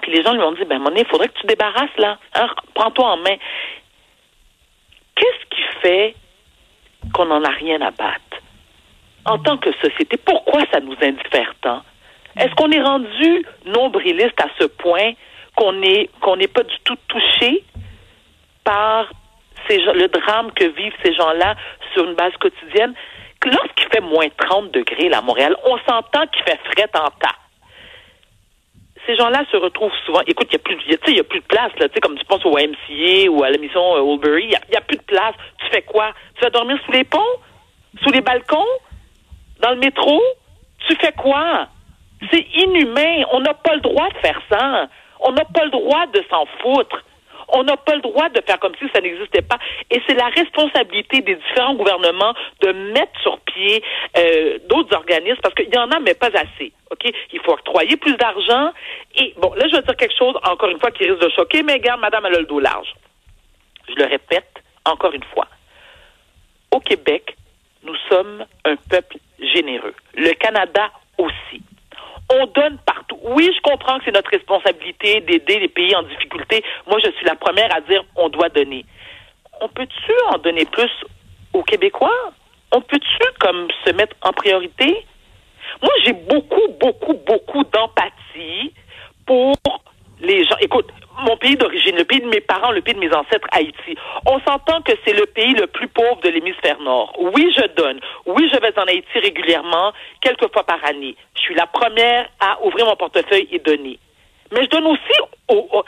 Puis 0.00 0.12
les 0.12 0.22
gens 0.22 0.32
lui 0.32 0.42
ont 0.42 0.52
dit, 0.52 0.64
ben, 0.64 0.78
Monet, 0.78 1.02
il 1.02 1.06
faudrait 1.06 1.28
que 1.28 1.38
tu 1.40 1.46
débarrasses, 1.46 1.96
là. 1.98 2.18
Hein? 2.34 2.48
Prends-toi 2.74 3.06
en 3.06 3.16
main. 3.18 3.36
Qu'est-ce 5.14 5.56
qui 5.56 5.62
fait 5.82 6.14
qu'on 7.12 7.26
n'en 7.26 7.42
a 7.42 7.50
rien 7.50 7.80
à 7.80 7.90
battre? 7.90 8.22
En 9.24 9.38
tant 9.38 9.58
que 9.58 9.70
société, 9.82 10.16
pourquoi 10.16 10.62
ça 10.72 10.80
nous 10.80 10.96
indiffère 11.02 11.54
tant? 11.60 11.82
Est-ce 12.36 12.54
qu'on 12.54 12.70
est 12.70 12.82
rendu 12.82 13.44
nombriliste 13.66 14.40
à 14.40 14.48
ce 14.58 14.64
point 14.66 15.12
qu'on 15.56 15.72
n'est 15.72 16.08
pas 16.48 16.62
du 16.62 16.76
tout 16.84 16.96
touché 17.08 17.64
par 18.64 19.10
ces, 19.66 19.78
le 19.78 20.06
drame 20.06 20.52
que 20.52 20.64
vivent 20.64 20.94
ces 21.04 21.14
gens-là 21.14 21.56
sur 21.92 22.04
une 22.04 22.14
base 22.14 22.32
quotidienne? 22.40 22.94
Lorsqu'il 23.44 23.88
fait 23.92 24.00
moins 24.00 24.28
30 24.36 24.70
degrés 24.72 25.08
là, 25.08 25.18
à 25.18 25.22
Montréal, 25.22 25.56
on 25.64 25.78
s'entend 25.78 26.26
qu'il 26.28 26.42
fait 26.44 26.60
frais 26.72 26.90
en 26.94 27.10
tas 27.18 27.36
ces 29.08 29.16
gens-là 29.16 29.42
se 29.50 29.56
retrouvent 29.56 29.96
souvent. 30.04 30.20
Écoute, 30.26 30.48
il 30.50 30.52
y 30.52 30.56
a 30.56 30.58
plus, 30.58 30.76
y 30.86 31.20
a 31.20 31.24
plus 31.24 31.40
de 31.40 31.46
place 31.46 31.72
là. 31.78 31.88
Tu 31.88 31.94
sais, 31.94 32.00
comme 32.00 32.18
tu 32.18 32.24
penses 32.26 32.44
au 32.44 32.58
YMCA 32.58 33.30
ou 33.30 33.42
à 33.42 33.50
la 33.50 33.56
mission 33.56 33.96
euh, 33.96 34.40
il 34.40 34.50
y, 34.50 34.76
a, 34.76 34.80
plus 34.82 34.98
de 34.98 35.02
place. 35.02 35.34
Tu 35.60 35.66
fais 35.70 35.82
quoi? 35.82 36.12
Tu 36.36 36.44
vas 36.44 36.50
dormir 36.50 36.78
sous 36.84 36.92
les 36.92 37.04
ponts, 37.04 37.34
sous 38.02 38.12
les 38.12 38.20
balcons, 38.20 38.66
dans 39.60 39.70
le 39.70 39.76
métro? 39.76 40.20
Tu 40.86 40.94
fais 40.96 41.12
quoi? 41.12 41.68
C'est 42.30 42.46
inhumain. 42.54 43.24
On 43.32 43.40
n'a 43.40 43.54
pas 43.54 43.74
le 43.74 43.80
droit 43.80 44.08
de 44.10 44.18
faire 44.18 44.40
ça. 44.50 44.88
On 45.20 45.32
n'a 45.32 45.44
pas 45.46 45.64
le 45.64 45.70
droit 45.70 46.06
de 46.08 46.22
s'en 46.28 46.44
foutre. 46.60 47.02
On 47.50 47.62
n'a 47.62 47.76
pas 47.76 47.94
le 47.94 48.02
droit 48.02 48.28
de 48.28 48.40
faire 48.46 48.58
comme 48.58 48.74
si 48.78 48.84
ça 48.94 49.00
n'existait 49.00 49.42
pas. 49.42 49.58
Et 49.90 50.00
c'est 50.06 50.14
la 50.14 50.26
responsabilité 50.26 51.20
des 51.22 51.36
différents 51.36 51.74
gouvernements 51.74 52.34
de 52.60 52.72
mettre 52.72 53.18
sur 53.22 53.38
pied 53.40 53.82
euh, 54.16 54.58
d'autres 54.68 54.94
organismes 54.94 55.40
parce 55.42 55.54
qu'il 55.54 55.72
y 55.72 55.78
en 55.78 55.90
a, 55.90 55.98
mais 56.00 56.14
pas 56.14 56.28
assez. 56.28 56.72
Il 57.32 57.40
faut 57.40 57.52
octroyer 57.52 57.96
plus 57.96 58.16
d'argent. 58.16 58.72
Et 59.16 59.34
bon, 59.38 59.52
là, 59.54 59.66
je 59.68 59.76
vais 59.76 59.82
dire 59.82 59.96
quelque 59.96 60.16
chose, 60.16 60.34
encore 60.44 60.68
une 60.68 60.78
fois, 60.78 60.90
qui 60.90 61.04
risque 61.04 61.22
de 61.22 61.30
choquer, 61.30 61.62
mais 61.62 61.74
regarde, 61.74 62.00
madame, 62.00 62.26
elle 62.26 62.36
a 62.36 62.40
le 62.40 62.46
dos 62.46 62.60
large. 62.60 62.94
Je 63.88 63.94
le 63.94 64.04
répète 64.04 64.62
encore 64.84 65.12
une 65.12 65.24
fois. 65.24 65.46
Au 66.70 66.80
Québec, 66.80 67.36
nous 67.82 67.96
sommes 68.08 68.44
un 68.64 68.76
peuple 68.76 69.18
généreux. 69.38 69.94
Le 70.14 70.32
Canada 70.34 70.90
aussi 71.16 71.62
on 72.30 72.46
donne 72.46 72.78
partout. 72.84 73.18
Oui, 73.22 73.50
je 73.54 73.60
comprends 73.62 73.98
que 73.98 74.04
c'est 74.04 74.14
notre 74.14 74.30
responsabilité 74.30 75.20
d'aider 75.20 75.60
les 75.60 75.68
pays 75.68 75.94
en 75.96 76.02
difficulté. 76.02 76.62
Moi, 76.86 76.98
je 77.04 77.10
suis 77.12 77.24
la 77.24 77.36
première 77.36 77.74
à 77.74 77.80
dire 77.80 78.04
on 78.16 78.28
doit 78.28 78.48
donner. 78.48 78.84
On 79.60 79.68
peut-tu 79.68 80.12
en 80.32 80.38
donner 80.38 80.64
plus 80.66 80.90
aux 81.52 81.62
Québécois? 81.62 82.32
On 82.72 82.80
peut-tu 82.80 83.24
comme 83.40 83.68
se 83.84 83.92
mettre 83.92 84.14
en 84.22 84.32
priorité? 84.32 85.04
Moi, 85.82 85.92
j'ai 86.04 86.12
beaucoup, 86.12 86.68
beaucoup, 86.80 87.14
beaucoup 87.26 87.64
d'empathie 87.64 88.72
pour 89.26 89.54
les 90.20 90.44
gens. 90.44 90.56
Écoute, 90.60 90.88
mon 91.18 91.36
pays 91.36 91.56
d'origine, 91.56 91.96
le 91.96 92.04
pays 92.04 92.20
de 92.20 92.28
mes 92.28 92.40
parents, 92.40 92.70
le 92.70 92.80
pays 92.80 92.94
de 92.94 93.00
mes 93.00 93.12
ancêtres, 93.12 93.48
Haïti. 93.52 93.96
On 94.26 94.38
s'entend 94.40 94.82
que 94.82 94.92
c'est 95.04 95.12
le 95.12 95.26
pays 95.26 95.54
le 95.54 95.66
plus 95.66 95.88
pauvre 95.88 96.20
de 96.22 96.28
l'hémisphère 96.28 96.80
nord. 96.80 97.14
Oui, 97.18 97.52
je 97.56 97.66
donne. 97.74 98.00
Oui, 98.26 98.48
je 98.52 98.58
vais 98.60 98.78
en 98.78 98.84
Haïti 98.84 99.18
régulièrement, 99.18 99.92
quelques 100.20 100.52
fois 100.52 100.64
par 100.64 100.84
année. 100.84 101.16
Je 101.34 101.40
suis 101.40 101.54
la 101.54 101.66
première 101.66 102.28
à 102.40 102.64
ouvrir 102.64 102.86
mon 102.86 102.96
portefeuille 102.96 103.48
et 103.50 103.58
donner. 103.58 103.98
Mais 104.52 104.64
je 104.64 104.70
donne 104.70 104.86
aussi 104.86 105.20
aux, 105.48 105.84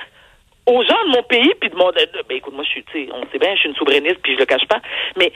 aux, 0.67 0.83
gens 0.83 1.05
de 1.07 1.17
mon 1.17 1.23
pays, 1.23 1.53
puis 1.61 1.71
de 1.71 1.77
mon... 1.77 1.91
Ben, 1.91 2.37
écoute, 2.37 2.55
moi, 2.55 2.65
je 2.65 2.71
suis, 2.71 2.85
tu 2.85 3.07
sais, 3.07 3.13
on 3.13 3.23
sait 3.31 3.39
bien, 3.39 3.55
je 3.55 3.61
suis 3.61 3.69
une 3.69 3.77
souverainiste, 3.77 4.21
puis 4.23 4.35
je 4.35 4.39
le 4.39 4.47
cache 4.47 4.67
pas. 4.69 4.81
Mais, 5.17 5.33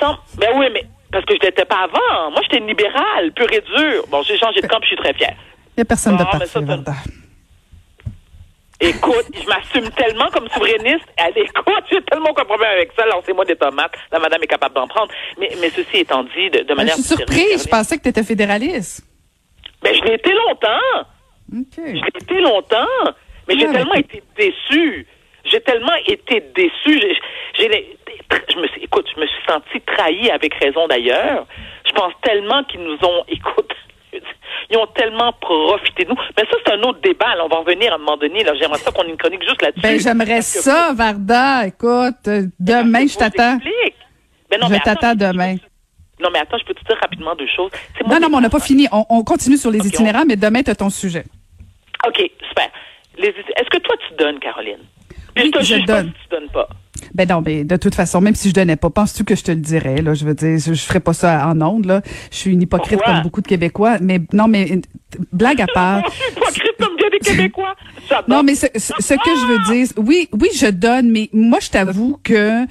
sans, 0.00 0.16
ben 0.38 0.50
oui, 0.56 0.66
mais 0.72 0.84
parce 1.12 1.24
que 1.24 1.34
je 1.34 1.46
l'étais 1.46 1.64
pas 1.64 1.84
avant. 1.84 2.30
Moi, 2.30 2.40
j'étais 2.42 2.64
libérale, 2.64 3.32
pure 3.32 3.52
et 3.52 3.60
dure. 3.60 4.06
Bon, 4.08 4.22
j'ai 4.22 4.36
changé 4.38 4.60
de 4.60 4.66
camp, 4.66 4.80
puis 4.80 4.90
je 4.90 4.94
suis 4.94 5.02
très 5.02 5.14
fière. 5.14 5.34
Il 5.76 5.80
n'y 5.80 5.82
a 5.82 5.84
personne 5.84 6.16
de 6.16 6.24
parfait, 6.24 6.60
Écoute, 8.80 9.26
je 9.34 9.46
m'assume 9.48 9.90
tellement 9.92 10.28
comme 10.28 10.48
souverainiste. 10.50 11.06
Elle, 11.16 11.38
écoute, 11.38 11.84
j'ai 11.90 12.02
tellement 12.02 12.30
aucun 12.30 12.44
problème 12.44 12.70
avec 12.72 12.90
ça. 12.96 13.06
Lancez-moi 13.06 13.44
des 13.46 13.56
tomates. 13.56 13.94
La 14.12 14.18
madame 14.18 14.42
est 14.42 14.46
capable 14.46 14.74
d'en 14.74 14.86
prendre. 14.86 15.10
Mais, 15.38 15.50
mais 15.60 15.70
ceci 15.70 15.98
étant 15.98 16.24
dit, 16.24 16.50
de, 16.50 16.60
de 16.60 16.74
manière... 16.74 16.94
Je 16.96 17.02
suis 17.02 17.16
surprise. 17.16 17.64
Je 17.64 17.68
pensais 17.68 17.96
que 17.96 18.02
tu 18.02 18.08
étais 18.10 18.22
fédéraliste. 18.22 19.02
Ben, 19.82 19.94
je 19.94 20.02
l'ai 20.02 20.14
été 20.14 20.32
longtemps. 20.32 21.06
Je 21.50 21.80
l'ai 21.80 22.00
été 22.20 22.40
longtemps. 22.40 22.86
Mais 23.48 23.58
j'ai 23.58 23.70
tellement 23.70 23.94
été 23.94 24.22
déçue. 24.36 25.06
J'ai 25.44 25.60
tellement 25.60 25.94
été 26.06 26.40
déçue. 26.54 27.00
J'ai, 27.54 27.96
je 28.52 28.58
me 28.58 28.66
suis, 28.68 28.82
écoute, 28.82 29.06
je 29.14 29.20
me 29.20 29.26
suis 29.26 29.42
sentie 29.48 29.80
trahie 29.86 30.30
avec 30.30 30.52
raison 30.54 30.86
d'ailleurs. 30.88 31.46
Je 31.86 31.92
pense 31.92 32.12
tellement 32.22 32.64
qu'ils 32.64 32.82
nous 32.82 32.98
ont, 33.02 33.24
écoute, 33.28 33.72
ils 34.70 34.76
ont 34.76 34.86
tellement 34.88 35.32
profité 35.32 36.04
de 36.04 36.10
nous. 36.10 36.16
Mais 36.36 36.44
ça, 36.50 36.56
c'est 36.64 36.72
un 36.72 36.82
autre 36.82 37.00
débat. 37.00 37.34
on 37.42 37.48
va 37.48 37.56
revenir 37.58 37.92
à 37.92 37.96
un 37.96 37.98
moment 37.98 38.16
donné. 38.16 38.44
J'aimerais 38.58 38.78
ça 38.78 38.90
qu'on 38.90 39.04
ait 39.04 39.10
une 39.10 39.16
chronique 39.16 39.42
juste 39.42 39.62
là-dessus. 39.62 39.80
Ben, 39.80 40.00
j'aimerais 40.00 40.42
ça, 40.42 40.92
Varda. 40.94 41.66
Écoute, 41.66 42.28
euh, 42.28 42.46
demain, 42.58 43.06
je 43.06 43.16
t'attends. 43.16 43.58
Ben 44.50 44.60
je 44.62 44.82
t'attends 44.82 45.14
demain. 45.14 45.56
Non, 46.20 46.30
mais 46.32 46.38
attends, 46.38 46.56
je 46.58 46.64
peux 46.64 46.74
te 46.74 46.84
dire 46.84 46.96
rapidement 47.00 47.34
deux 47.34 47.48
choses. 47.54 47.70
Non, 48.06 48.18
non, 48.20 48.28
mais 48.30 48.36
on 48.36 48.40
n'a 48.40 48.48
pas 48.48 48.60
fini. 48.60 48.88
On, 48.90 49.22
continue 49.22 49.56
sur 49.56 49.70
les 49.70 49.86
itinérants, 49.86 50.24
mais 50.26 50.36
demain, 50.36 50.62
tu 50.62 50.70
as 50.70 50.74
ton 50.74 50.90
sujet. 50.90 51.24
OK, 52.06 52.18
super. 52.48 52.70
Est-ce 53.18 53.70
que 53.70 53.78
toi, 53.78 53.94
tu 54.08 54.14
donnes, 54.16 54.38
Caroline? 54.38 54.80
Oui, 55.36 55.52
je, 55.60 55.84
donne. 55.84 56.12
tu 56.12 56.28
donnes 56.30 56.48
pas. 56.48 56.68
Ben 57.14 57.28
non, 57.28 57.42
mais 57.44 57.64
de 57.64 57.76
toute 57.76 57.94
façon, 57.94 58.20
même 58.20 58.34
si 58.34 58.48
je 58.50 58.54
donnais 58.54 58.76
pas, 58.76 58.90
penses-tu 58.90 59.24
que 59.24 59.34
je 59.34 59.42
te 59.44 59.50
le 59.50 59.58
dirais 59.58 60.02
là? 60.02 60.14
Je 60.14 60.24
veux 60.24 60.34
dire, 60.34 60.58
je, 60.58 60.72
je 60.74 60.82
ferais 60.82 61.00
pas 61.00 61.12
ça 61.12 61.46
en 61.48 61.60
ondes 61.60 61.84
là. 61.86 62.02
Je 62.30 62.36
suis 62.36 62.52
une 62.52 62.62
hypocrite 62.62 63.00
comme 63.04 63.22
beaucoup 63.22 63.40
de 63.40 63.46
Québécois, 63.48 63.98
mais 64.00 64.20
non, 64.32 64.48
mais 64.48 64.80
blague 65.32 65.60
à 65.60 65.66
part. 65.72 65.98
hypocrite 66.32 66.72
comme 66.78 66.96
des 67.10 67.18
Québécois. 67.30 67.74
Non, 68.28 68.42
mais 68.42 68.54
ce, 68.54 68.66
ce- 68.74 68.92
ce 68.98 69.14
que 69.14 69.30
je 69.30 69.46
veux 69.46 69.74
dire, 69.74 69.86
oui, 69.96 70.28
oui, 70.32 70.48
je 70.56 70.66
donne, 70.66 71.10
mais 71.10 71.28
moi, 71.32 71.58
je 71.60 71.70
t'avoue 71.70 72.18
que 72.22 72.34
euh, 72.62 72.66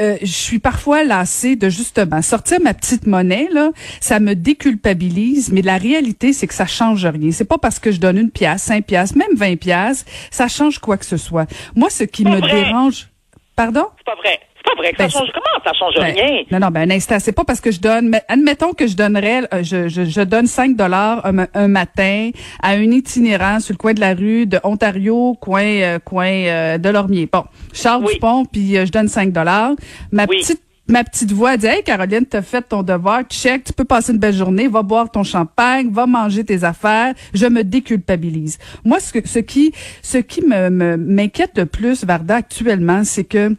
euh, 0.00 0.16
je 0.20 0.26
suis 0.26 0.58
parfois 0.58 1.04
lassée 1.04 1.56
de 1.56 1.68
justement 1.68 2.20
sortir 2.22 2.58
ma 2.62 2.74
petite 2.74 3.06
monnaie 3.06 3.48
là. 3.52 3.70
Ça 4.00 4.20
me 4.20 4.34
déculpabilise, 4.34 5.50
mais 5.52 5.62
la 5.62 5.76
réalité, 5.78 6.32
c'est 6.32 6.46
que 6.46 6.54
ça 6.54 6.66
change 6.66 7.06
rien. 7.06 7.30
C'est 7.30 7.44
pas 7.44 7.58
parce 7.58 7.78
que 7.78 7.90
je 7.92 8.00
donne 8.00 8.18
une 8.18 8.30
pièce, 8.30 8.62
cinq 8.62 8.86
pièces, 8.86 9.14
même 9.14 9.34
20 9.36 9.56
pièces, 9.56 10.04
ça 10.30 10.48
change 10.48 10.78
quoi 10.78 10.96
que 10.96 11.04
ce 11.06 11.16
soit. 11.16 11.46
Moi, 11.76 11.88
ce 11.90 12.04
qui 12.04 12.24
me 12.24 12.38
vrai. 12.38 12.64
dérange, 12.64 13.08
pardon? 13.56 13.86
C'est 13.98 14.04
pas 14.06 14.14
vrai. 14.16 14.40
C'est 14.56 14.70
pas 14.74 14.76
vrai. 14.80 14.90
que 14.92 14.96
Ça 14.96 15.04
Ben, 15.04 15.10
change. 15.10 15.28
Comment 15.32 15.64
ça 15.64 15.72
change 15.78 15.94
Ben, 15.96 16.14
rien? 16.14 16.42
Non, 16.50 16.58
non, 16.58 16.68
ben 16.68 16.90
un 16.90 16.94
instant, 16.94 17.18
c'est 17.20 17.32
pas 17.32 17.44
parce 17.44 17.60
que 17.60 17.70
je 17.70 17.80
donne. 17.80 18.08
Mais 18.08 18.22
admettons 18.28 18.72
que 18.72 18.86
je 18.86 18.96
donnerais, 18.96 19.42
euh, 19.52 19.62
je, 19.62 19.88
je, 19.88 20.04
je 20.04 20.20
donne 20.22 20.46
5 20.46 20.74
dollars 20.76 21.24
un, 21.26 21.46
un 21.54 21.68
matin 21.68 22.30
à 22.62 22.70
un 22.70 22.82
itinérant 22.90 23.60
sur 23.60 23.74
le 23.74 23.78
coin 23.78 23.92
de 23.92 24.00
la 24.00 24.14
rue 24.14 24.46
de 24.46 24.58
Ontario, 24.64 25.36
coin 25.40 25.62
euh, 25.64 25.98
coin 25.98 26.26
euh, 26.28 26.78
de 26.78 26.88
Lormier. 26.88 27.28
Bon, 27.30 27.44
Charles 27.72 28.04
Oui. 28.04 28.14
Dupont, 28.14 28.44
puis 28.46 28.76
euh, 28.78 28.86
je 28.86 28.90
donne 28.92 29.08
5 29.08 29.32
dollars. 29.32 29.72
Ma 30.12 30.24
Oui. 30.28 30.38
petite 30.38 30.62
Ma 30.86 31.02
petite 31.02 31.32
voix 31.32 31.56
dit 31.56 31.66
Hey 31.66 31.82
Caroline, 31.82 32.26
t'as 32.26 32.42
fait 32.42 32.60
ton 32.60 32.82
devoir, 32.82 33.22
check, 33.22 33.64
tu 33.64 33.72
peux 33.72 33.86
passer 33.86 34.12
une 34.12 34.18
belle 34.18 34.34
journée, 34.34 34.68
va 34.68 34.82
boire 34.82 35.10
ton 35.10 35.22
champagne, 35.22 35.90
va 35.90 36.06
manger 36.06 36.44
tes 36.44 36.62
affaires. 36.62 37.14
Je 37.32 37.46
me 37.46 37.64
déculpabilise. 37.64 38.58
Moi, 38.84 39.00
ce, 39.00 39.14
que, 39.14 39.26
ce 39.26 39.38
qui, 39.38 39.72
ce 40.02 40.18
qui 40.18 40.44
me, 40.44 40.68
m'inquiète 40.96 41.56
le 41.56 41.64
plus, 41.64 42.04
Varda, 42.04 42.36
actuellement, 42.36 43.02
c'est 43.04 43.24
que 43.24 43.56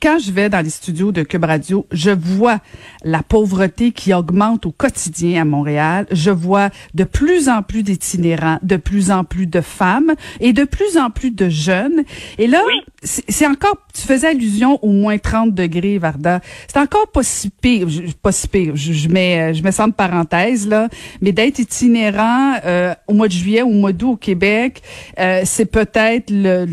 quand 0.00 0.18
je 0.18 0.30
vais 0.30 0.48
dans 0.48 0.60
les 0.64 0.70
studios 0.70 1.12
de 1.12 1.22
Cube 1.22 1.44
Radio, 1.44 1.86
je 1.92 2.10
vois 2.10 2.58
la 3.04 3.22
pauvreté 3.22 3.90
qui 3.90 4.12
augmente 4.14 4.66
au 4.66 4.70
quotidien 4.70 5.42
à 5.42 5.44
Montréal. 5.44 6.06
Je 6.12 6.30
vois 6.30 6.70
de 6.94 7.04
plus 7.04 7.48
en 7.48 7.62
plus 7.62 7.82
d'itinérants, 7.82 8.58
de 8.62 8.76
plus 8.76 9.10
en 9.10 9.24
plus 9.24 9.46
de 9.46 9.60
femmes 9.60 10.14
et 10.40 10.52
de 10.52 10.64
plus 10.64 10.96
en 10.98 11.10
plus 11.10 11.30
de 11.30 11.48
jeunes. 11.48 12.04
Et 12.38 12.46
là, 12.46 12.62
Oui. 12.66 12.74
c'est 13.02 13.46
encore, 13.46 13.76
tu 13.92 14.02
faisais 14.02 14.28
allusion 14.28 14.78
au 14.84 14.92
moins 14.92 15.18
30 15.18 15.54
degrés, 15.54 15.98
Varda. 15.98 16.40
C'est 16.68 16.78
encore 16.78 17.08
pas 17.10 17.22
si 17.22 17.50
pire, 17.50 17.88
pas 18.22 18.32
si 18.32 18.46
pire, 18.46 18.76
je, 18.76 18.92
je 18.92 19.08
mets, 19.08 19.50
euh, 19.50 19.54
je 19.54 19.62
mets 19.62 19.72
ça 19.72 19.84
en 19.84 19.90
parenthèse, 19.90 20.68
là, 20.68 20.88
mais 21.20 21.32
d'être 21.32 21.58
itinérant 21.58 22.54
euh, 22.64 22.94
au 23.08 23.14
mois 23.14 23.28
de 23.28 23.32
juillet, 23.32 23.62
au 23.62 23.70
mois 23.70 23.92
d'août 23.92 24.10
au 24.12 24.16
Québec, 24.16 24.82
euh, 25.18 25.42
c'est 25.44 25.66
peut-être 25.66 26.30
le, 26.30 26.66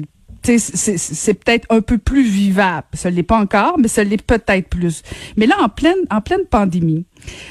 c'est 0.45 0.97
c'est 0.97 1.33
peut-être 1.33 1.65
un 1.69 1.81
peu 1.81 1.97
plus 1.97 2.23
vivable. 2.23 2.87
Ça 2.93 3.09
l'est 3.09 3.23
pas 3.23 3.37
encore, 3.37 3.77
mais 3.79 3.87
ça 3.87 4.03
l'est 4.03 4.21
peut-être 4.21 4.69
plus. 4.69 5.01
Mais 5.37 5.45
là, 5.47 5.55
en 5.61 5.69
pleine, 5.69 5.97
en 6.11 6.21
pleine 6.21 6.45
pandémie, 6.49 7.05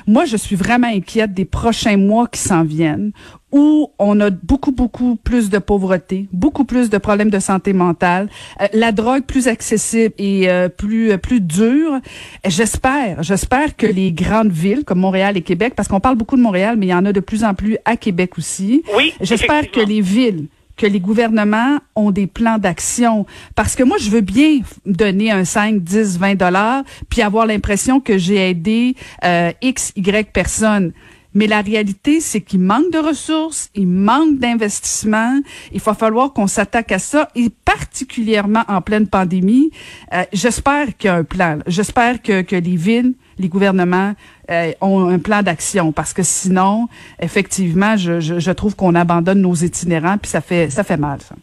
moi, 0.07 0.25
je 0.25 0.37
suis 0.37 0.57
vraiment 0.57 0.89
inquiète 0.89 1.35
des 1.35 1.45
prochains 1.45 1.97
mois 1.97 2.29
qui 2.29 2.41
s'en 2.41 2.65
viennent, 2.65 3.13
où 3.53 3.89
on 3.99 4.21
a 4.21 4.31
beaucoup, 4.31 4.73
beaucoup 4.73 5.17
plus 5.17 5.49
de 5.49 5.59
pauvreté, 5.59 6.29
beaucoup 6.33 6.65
plus 6.65 6.91
de 6.91 6.99
problèmes 6.99 7.31
de 7.31 7.39
santé 7.39 7.73
mentale, 7.73 8.29
euh, 8.61 8.67
la 8.73 8.91
drogue 8.91 9.25
plus 9.25 9.47
accessible 9.47 10.13
et 10.19 10.51
euh, 10.51 10.69
plus, 10.69 11.13
euh, 11.13 11.19
plus 11.19 11.41
dure. 11.41 12.01
J'espère, 12.45 13.23
j'espère 13.23 13.77
que 13.77 13.87
les 13.87 14.13
grandes 14.13 14.51
villes 14.51 14.85
comme 14.85 14.99
Montréal 14.99 15.37
et 15.37 15.43
Québec, 15.43 15.75
parce 15.77 15.89
qu'on 15.89 16.01
parle 16.01 16.17
beaucoup 16.17 16.37
de 16.37 16.43
Montréal, 16.43 16.77
mais 16.77 16.87
il 16.87 16.91
y 16.91 16.95
en 16.95 17.07
a 17.07 17.13
de 17.13 17.21
plus 17.21 17.45
en 17.45 17.55
plus 17.55 17.79
à 17.85 17.97
Québec 17.97 18.39
aussi. 18.39 18.83
Oui, 18.97 19.15
J'espère 19.21 19.71
que 19.71 19.81
les 19.81 20.01
villes 20.01 20.49
que 20.77 20.87
les 20.87 21.01
gouvernements 21.01 21.79
ont 21.95 22.11
des 22.11 22.27
plans 22.27 22.59
d'action 22.59 23.27
parce 23.55 23.75
que 23.77 23.83
moi 23.83 23.97
je 23.99 24.11
veux 24.11 24.21
bien 24.21 24.61
donner 24.87 25.31
un 25.31 25.45
5 25.45 25.83
10 25.83 26.19
20 26.19 26.35
dollars 26.35 26.83
puis 27.09 27.23
avoir 27.23 27.47
l'impression 27.47 28.01
que 28.01 28.19
j'ai 28.19 28.51
aidé 28.51 28.97
euh, 29.25 29.53
x 29.63 29.93
y 29.97 30.25
personnes 30.33 30.93
mais 31.35 31.49
la 31.49 31.61
réalité, 31.61 32.21
c'est 32.21 32.41
qu'il 32.41 32.61
manque 32.61 32.93
de 32.93 32.99
ressources, 32.99 33.69
il 33.75 33.89
manque 33.89 34.39
d'investissement. 34.39 35.41
Il 35.73 35.81
va 35.81 35.95
falloir 35.95 36.33
qu'on 36.33 36.47
s'attaque 36.47 36.93
à 36.93 37.01
ça, 37.01 37.29
et 37.35 37.51
particulièrement 37.65 38.63
en 38.69 38.81
pleine 38.81 39.09
pandémie. 39.09 39.71
Euh, 40.13 40.23
J'espère 40.33 40.97
qu'il 40.97 41.09
y 41.09 41.11
a 41.11 41.17
un 41.17 41.25
plan. 41.25 41.59
J'espère 41.67 42.23
que, 42.23 42.43
que 42.43 42.57
les 42.57 42.77
villes, 42.77 43.15
les 43.39 43.49
gouvernements 43.49 44.13
euh, 44.51 44.73
ont 44.81 45.09
un 45.09 45.19
plan 45.19 45.43
d'action, 45.43 45.93
parce 45.93 46.13
que 46.13 46.23
sinon, 46.23 46.89
effectivement, 47.21 47.97
je, 47.97 48.21
je, 48.21 48.39
je 48.39 48.51
trouve 48.53 48.77
qu'on 48.77 48.95
abandonne 48.95 49.41
nos 49.41 49.55
itinérants, 49.55 50.19
puis 50.19 50.31
ça 50.31 50.41
fait 50.41 50.71
ça 50.71 50.85
fait 50.85 50.97
mal. 50.97 51.21
Ça. 51.21 51.35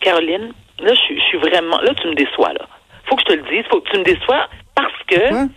Caroline, 0.00 0.52
là, 0.80 0.94
je 0.94 1.00
suis- 1.00 1.16
je 1.18 1.24
suis 1.24 1.38
vraiment. 1.38 1.78
Là, 1.80 1.92
tu 1.94 2.08
me 2.08 2.14
déçois, 2.14 2.52
là. 2.52 2.66
Faut 3.08 3.16
que 3.16 3.22
je 3.28 3.34
te 3.34 3.38
le 3.40 3.42
dise. 3.50 3.64
Faut 3.70 3.80
que 3.80 3.90
tu 3.90 3.98
me 3.98 4.04
déçois 4.04 4.48
parce 4.74 4.92
que, 5.08 5.32
Ouais. 5.34 5.48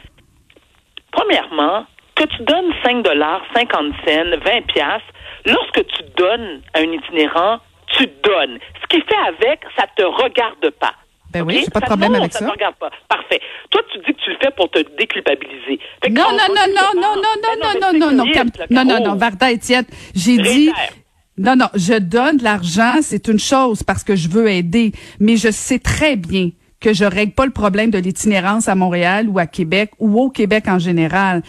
premièrement, 1.11 1.85
que 2.15 2.23
tu 2.25 2.43
donnes 2.43 2.71
5 2.83 3.03
dollars, 3.03 3.41
50 3.55 3.93
cents, 4.05 4.37
20 4.45 4.61
piastres, 4.67 5.07
lorsque 5.45 5.85
tu 5.87 6.03
donnes 6.17 6.61
à 6.73 6.79
un 6.79 6.91
itinérant, 6.91 7.59
tu 7.97 8.05
donnes. 8.23 8.59
Ce 8.81 8.87
qu'il 8.87 9.03
fait 9.03 9.27
avec, 9.27 9.61
ça 9.77 9.85
te 9.95 10.03
regarde 10.03 10.69
pas. 10.79 10.93
Ben 11.33 11.41
oui, 11.41 11.61
j'ai 11.65 11.71
pas 11.71 11.79
de 11.79 11.85
problème 11.85 12.11
non, 12.11 12.19
avec 12.19 12.31
ça. 12.31 12.39
ça. 12.39 12.45
te 12.45 12.51
regarde 12.51 12.75
pas. 12.75 12.91
Parfait. 13.09 13.39
Toi, 13.71 13.81
tu 13.91 13.97
dis 13.99 14.13
que 14.13 14.21
tu 14.23 14.29
le 14.29 14.37
fais 14.41 14.51
pour 14.55 14.69
te 14.69 14.79
déculpabiliser. 14.97 15.79
Non, 16.09 16.31
non, 16.31 16.37
on 16.49 16.53
non, 16.53 16.67
non, 16.67 17.01
non, 17.01 17.15
non, 17.15 17.29
Ben 17.41 17.59
non, 17.61 17.79
non, 17.81 17.99
non, 17.99 18.15
non, 18.15 18.25
non, 18.69 18.85
non, 18.85 18.97
Caro. 18.97 19.07
non, 19.09 19.15
Varda 19.15 19.51
Étienne, 19.51 19.85
j'ai 20.13 20.37
dit, 20.37 20.71
non, 21.37 21.55
non, 21.55 21.67
je 21.73 21.95
donne 21.95 22.37
de 22.37 22.43
l'argent, 22.43 23.01
c'est 23.01 23.27
une 23.27 23.39
chose 23.39 23.81
parce 23.81 24.03
que 24.03 24.15
je 24.15 24.29
veux 24.29 24.47
aider, 24.47 24.91
mais 25.19 25.35
je 25.37 25.49
sais 25.49 25.79
très 25.79 26.15
bien 26.15 26.51
que 26.83 26.93
je 26.93 27.05
règle 27.05 27.31
pas 27.31 27.45
le 27.45 27.51
problème 27.51 27.89
de 27.89 27.97
l'itinérance 27.97 28.67
à 28.67 28.75
Montréal 28.75 29.27
ou 29.29 29.39
à 29.39 29.47
Québec 29.47 29.91
ou 29.99 30.21
au 30.21 30.29
Québec 30.29 30.65
en 30.67 30.77
général. 30.79 31.41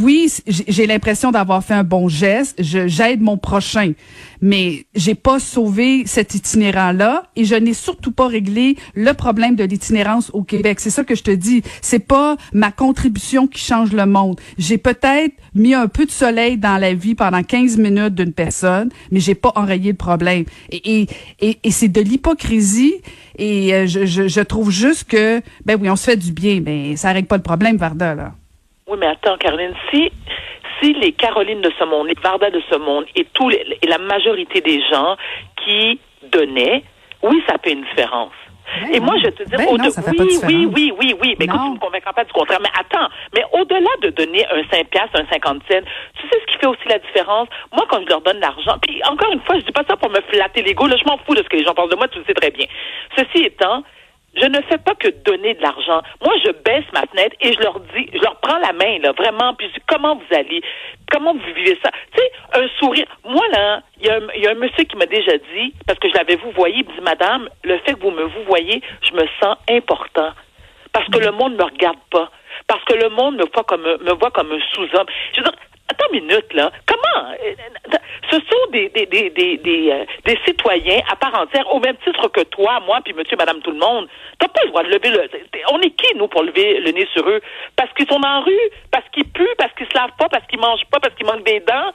Oui, 0.00 0.32
j'ai 0.48 0.86
l'impression 0.86 1.32
d'avoir 1.32 1.62
fait 1.62 1.74
un 1.74 1.84
bon 1.84 2.08
geste, 2.08 2.62
je- 2.62 2.88
j'aide 2.88 3.20
mon 3.20 3.36
prochain, 3.36 3.92
mais 4.40 4.86
j'ai 4.94 5.14
pas 5.14 5.38
sauvé 5.38 6.04
cet 6.06 6.34
itinérant-là 6.34 7.24
et 7.36 7.44
je 7.44 7.54
n'ai 7.54 7.74
surtout 7.74 8.10
pas 8.10 8.26
réglé 8.26 8.76
le 8.94 9.12
problème 9.12 9.54
de 9.54 9.64
l'itinérance 9.64 10.30
au 10.32 10.44
Québec. 10.44 10.80
C'est 10.80 10.88
ça 10.90 11.04
que 11.04 11.14
je 11.14 11.22
te 11.22 11.30
dis. 11.30 11.62
C'est 11.82 11.98
pas 11.98 12.36
ma 12.54 12.70
contribution 12.72 13.46
qui 13.46 13.60
change 13.62 13.92
le 13.92 14.06
monde. 14.06 14.40
J'ai 14.56 14.78
peut-être 14.78 15.34
mis 15.54 15.74
un 15.74 15.88
peu 15.88 16.06
de 16.06 16.10
soleil 16.10 16.56
dans 16.56 16.78
la 16.78 16.94
vie 16.94 17.14
pendant 17.14 17.42
15 17.42 17.76
minutes 17.76 18.14
d'une 18.14 18.32
personne, 18.32 18.88
mais 19.10 19.20
j'ai 19.20 19.34
pas 19.34 19.52
enrayé 19.56 19.90
le 19.90 19.96
problème. 19.98 20.44
Et, 20.70 21.00
et, 21.02 21.06
et, 21.40 21.58
et 21.62 21.70
c'est 21.70 21.88
de 21.88 22.00
l'hypocrisie 22.00 22.94
et 23.38 23.74
euh, 23.74 23.86
je, 23.86 24.06
je, 24.06 24.26
je 24.26 24.40
trouve 24.40 24.70
juste 24.70 25.04
que, 25.04 25.42
ben 25.66 25.76
oui, 25.80 25.90
on 25.90 25.96
se 25.96 26.04
fait 26.04 26.16
du 26.16 26.32
bien, 26.32 26.62
mais 26.64 26.96
ça 26.96 27.12
règle 27.12 27.28
pas 27.28 27.36
le 27.36 27.42
problème, 27.42 27.76
Varda, 27.76 28.14
là. 28.14 28.34
Oui, 28.88 28.98
mais 28.98 29.06
attends, 29.06 29.36
Caroline, 29.38 29.74
si, 29.90 30.10
si 30.80 30.92
les 30.94 31.12
Carolines 31.12 31.60
de 31.60 31.70
ce 31.78 31.84
monde, 31.84 32.08
les 32.08 32.16
Varda 32.22 32.50
de 32.50 32.60
ce 32.70 32.76
monde 32.76 33.04
et, 33.14 33.24
tous 33.32 33.48
les- 33.48 33.78
et 33.80 33.86
la 33.86 33.98
majorité 33.98 34.60
des 34.60 34.80
gens 34.90 35.16
qui 35.64 36.00
donnaient, 36.24 36.82
oui, 37.22 37.42
ça 37.48 37.56
fait 37.62 37.72
une 37.72 37.84
différence. 37.84 38.32
Ben 38.80 38.94
et 38.94 39.00
moi, 39.00 39.16
je 39.22 39.28
te 39.28 39.42
dire, 39.42 39.58
Ben 39.58 39.68
au 39.68 39.76
non, 39.76 39.84
de- 39.84 39.90
ça 39.90 40.02
fait 40.02 40.10
oui, 40.18 40.38
pas 40.40 40.46
oui, 40.46 40.66
oui, 40.74 40.92
oui, 40.98 41.14
oui, 41.20 41.36
mais 41.38 41.44
écoute, 41.44 41.60
Non. 41.60 41.66
tu 41.68 41.74
me 41.74 41.78
convaincras 41.78 42.12
pas 42.12 42.24
du 42.24 42.32
contraire. 42.32 42.58
Mais 42.62 42.70
attends, 42.78 43.08
mais 43.36 43.44
au-delà 43.52 43.90
de 44.00 44.08
donner 44.10 44.46
un 44.46 44.62
5 44.70 44.88
piastres, 44.88 45.20
un 45.20 45.26
50 45.30 45.62
cents, 45.70 45.80
tu 46.18 46.28
sais 46.28 46.40
ce 46.40 46.52
qui 46.52 46.58
fait 46.58 46.66
aussi 46.66 46.88
la 46.88 46.98
différence? 46.98 47.48
Moi, 47.72 47.86
quand 47.90 48.00
je 48.02 48.06
leur 48.08 48.20
donne 48.22 48.40
l'argent, 48.40 48.76
puis 48.80 49.00
encore 49.04 49.30
une 49.32 49.40
fois, 49.40 49.56
je 49.58 49.64
dis 49.64 49.72
pas 49.72 49.84
ça 49.86 49.96
pour 49.96 50.10
me 50.10 50.20
flatter 50.32 50.62
l'ego, 50.62 50.86
là, 50.86 50.96
je 50.96 51.04
m'en 51.04 51.18
fous 51.18 51.34
de 51.34 51.42
ce 51.42 51.48
que 51.48 51.56
les 51.56 51.64
gens 51.64 51.74
pensent 51.74 51.90
de 51.90 51.96
moi, 51.96 52.08
tu 52.08 52.18
le 52.18 52.24
sais 52.24 52.34
très 52.34 52.50
bien. 52.50 52.66
Ceci 53.16 53.44
étant, 53.44 53.82
je 54.34 54.46
ne 54.46 54.60
fais 54.62 54.78
pas 54.78 54.94
que 54.94 55.08
donner 55.24 55.54
de 55.54 55.62
l'argent. 55.62 56.02
Moi, 56.24 56.34
je 56.44 56.50
baisse 56.50 56.84
ma 56.92 57.02
fenêtre 57.02 57.36
et 57.40 57.52
je 57.52 57.60
leur 57.60 57.80
dis, 57.80 58.08
je 58.12 58.20
leur 58.20 58.36
prends 58.36 58.58
la 58.58 58.72
main, 58.72 58.98
là, 59.00 59.12
vraiment, 59.12 59.54
puis 59.54 59.68
je 59.68 59.74
dis, 59.74 59.84
comment 59.86 60.16
vous 60.16 60.36
allez? 60.36 60.62
Comment 61.10 61.34
vous 61.34 61.54
vivez 61.54 61.78
ça? 61.82 61.90
Tu 62.16 62.22
sais, 62.22 62.32
un 62.54 62.68
sourire. 62.78 63.06
Moi, 63.24 63.46
là, 63.52 63.82
il 64.00 64.06
y, 64.06 64.40
y 64.40 64.46
a 64.46 64.50
un 64.50 64.54
monsieur 64.54 64.84
qui 64.84 64.96
m'a 64.96 65.06
déjà 65.06 65.36
dit, 65.36 65.74
parce 65.86 65.98
que 65.98 66.08
je 66.08 66.14
l'avais 66.14 66.36
vous 66.36 66.50
voyez, 66.52 66.78
il 66.78 66.86
me 66.86 66.92
dit, 66.94 67.00
madame, 67.02 67.48
le 67.64 67.78
fait 67.78 67.94
que 67.94 68.00
vous 68.00 68.10
me 68.10 68.24
vous 68.24 68.44
voyez, 68.46 68.80
je 69.02 69.12
me 69.14 69.26
sens 69.40 69.56
important. 69.68 70.30
Parce 70.92 71.08
que 71.08 71.18
le 71.18 71.32
monde 71.32 71.52
ne 71.52 71.58
me 71.58 71.64
regarde 71.64 71.98
pas. 72.10 72.30
Parce 72.66 72.84
que 72.84 72.94
le 72.94 73.08
monde 73.08 73.36
me 73.36 73.44
voit 73.52 73.64
comme, 73.64 73.82
me 73.82 74.12
voit 74.12 74.30
comme 74.30 74.52
un 74.52 74.60
sous-homme. 74.72 75.06
Je 75.32 75.40
veux 75.40 75.44
dire, 75.44 75.54
attends 75.92 76.12
une 76.12 76.26
minute, 76.26 76.52
là. 76.54 76.70
Comment? 76.86 77.30
euh, 77.30 77.54
Ce 78.30 78.36
sont 78.36 78.70
des, 78.72 78.88
des, 78.90 79.06
des, 79.06 79.30
des, 79.30 79.90
euh, 79.90 80.04
des 80.24 80.38
citoyens 80.46 81.00
à 81.10 81.16
part 81.16 81.34
entière, 81.40 81.72
au 81.72 81.80
même 81.80 81.96
titre 82.04 82.28
que 82.28 82.42
toi, 82.42 82.80
moi, 82.86 83.00
puis 83.04 83.12
monsieur, 83.14 83.36
madame, 83.36 83.60
tout 83.60 83.70
le 83.70 83.78
monde? 83.78 84.08
T'as 84.38 84.48
pas 84.48 84.62
le 84.64 84.68
droit 84.70 84.82
de 84.82 84.88
lever 84.88 85.10
le... 85.10 85.28
On 85.70 85.80
est 85.80 85.90
qui, 85.90 86.16
nous, 86.16 86.28
pour 86.28 86.42
lever 86.42 86.80
le 86.80 86.90
nez 86.92 87.06
sur 87.12 87.28
eux? 87.28 87.40
Parce 87.76 87.92
qu'ils 87.94 88.08
sont 88.08 88.20
en 88.24 88.40
rue, 88.42 88.70
parce 88.90 89.04
qu'ils 89.12 89.28
puent, 89.28 89.56
parce 89.58 89.72
qu'ils 89.74 89.86
se 89.86 89.94
lavent 89.94 90.16
pas, 90.18 90.28
parce 90.28 90.46
qu'ils 90.46 90.60
mangent 90.60 90.86
pas, 90.90 91.00
parce 91.00 91.14
qu'ils 91.14 91.26
manquent 91.26 91.44
des 91.44 91.60
dents, 91.60 91.92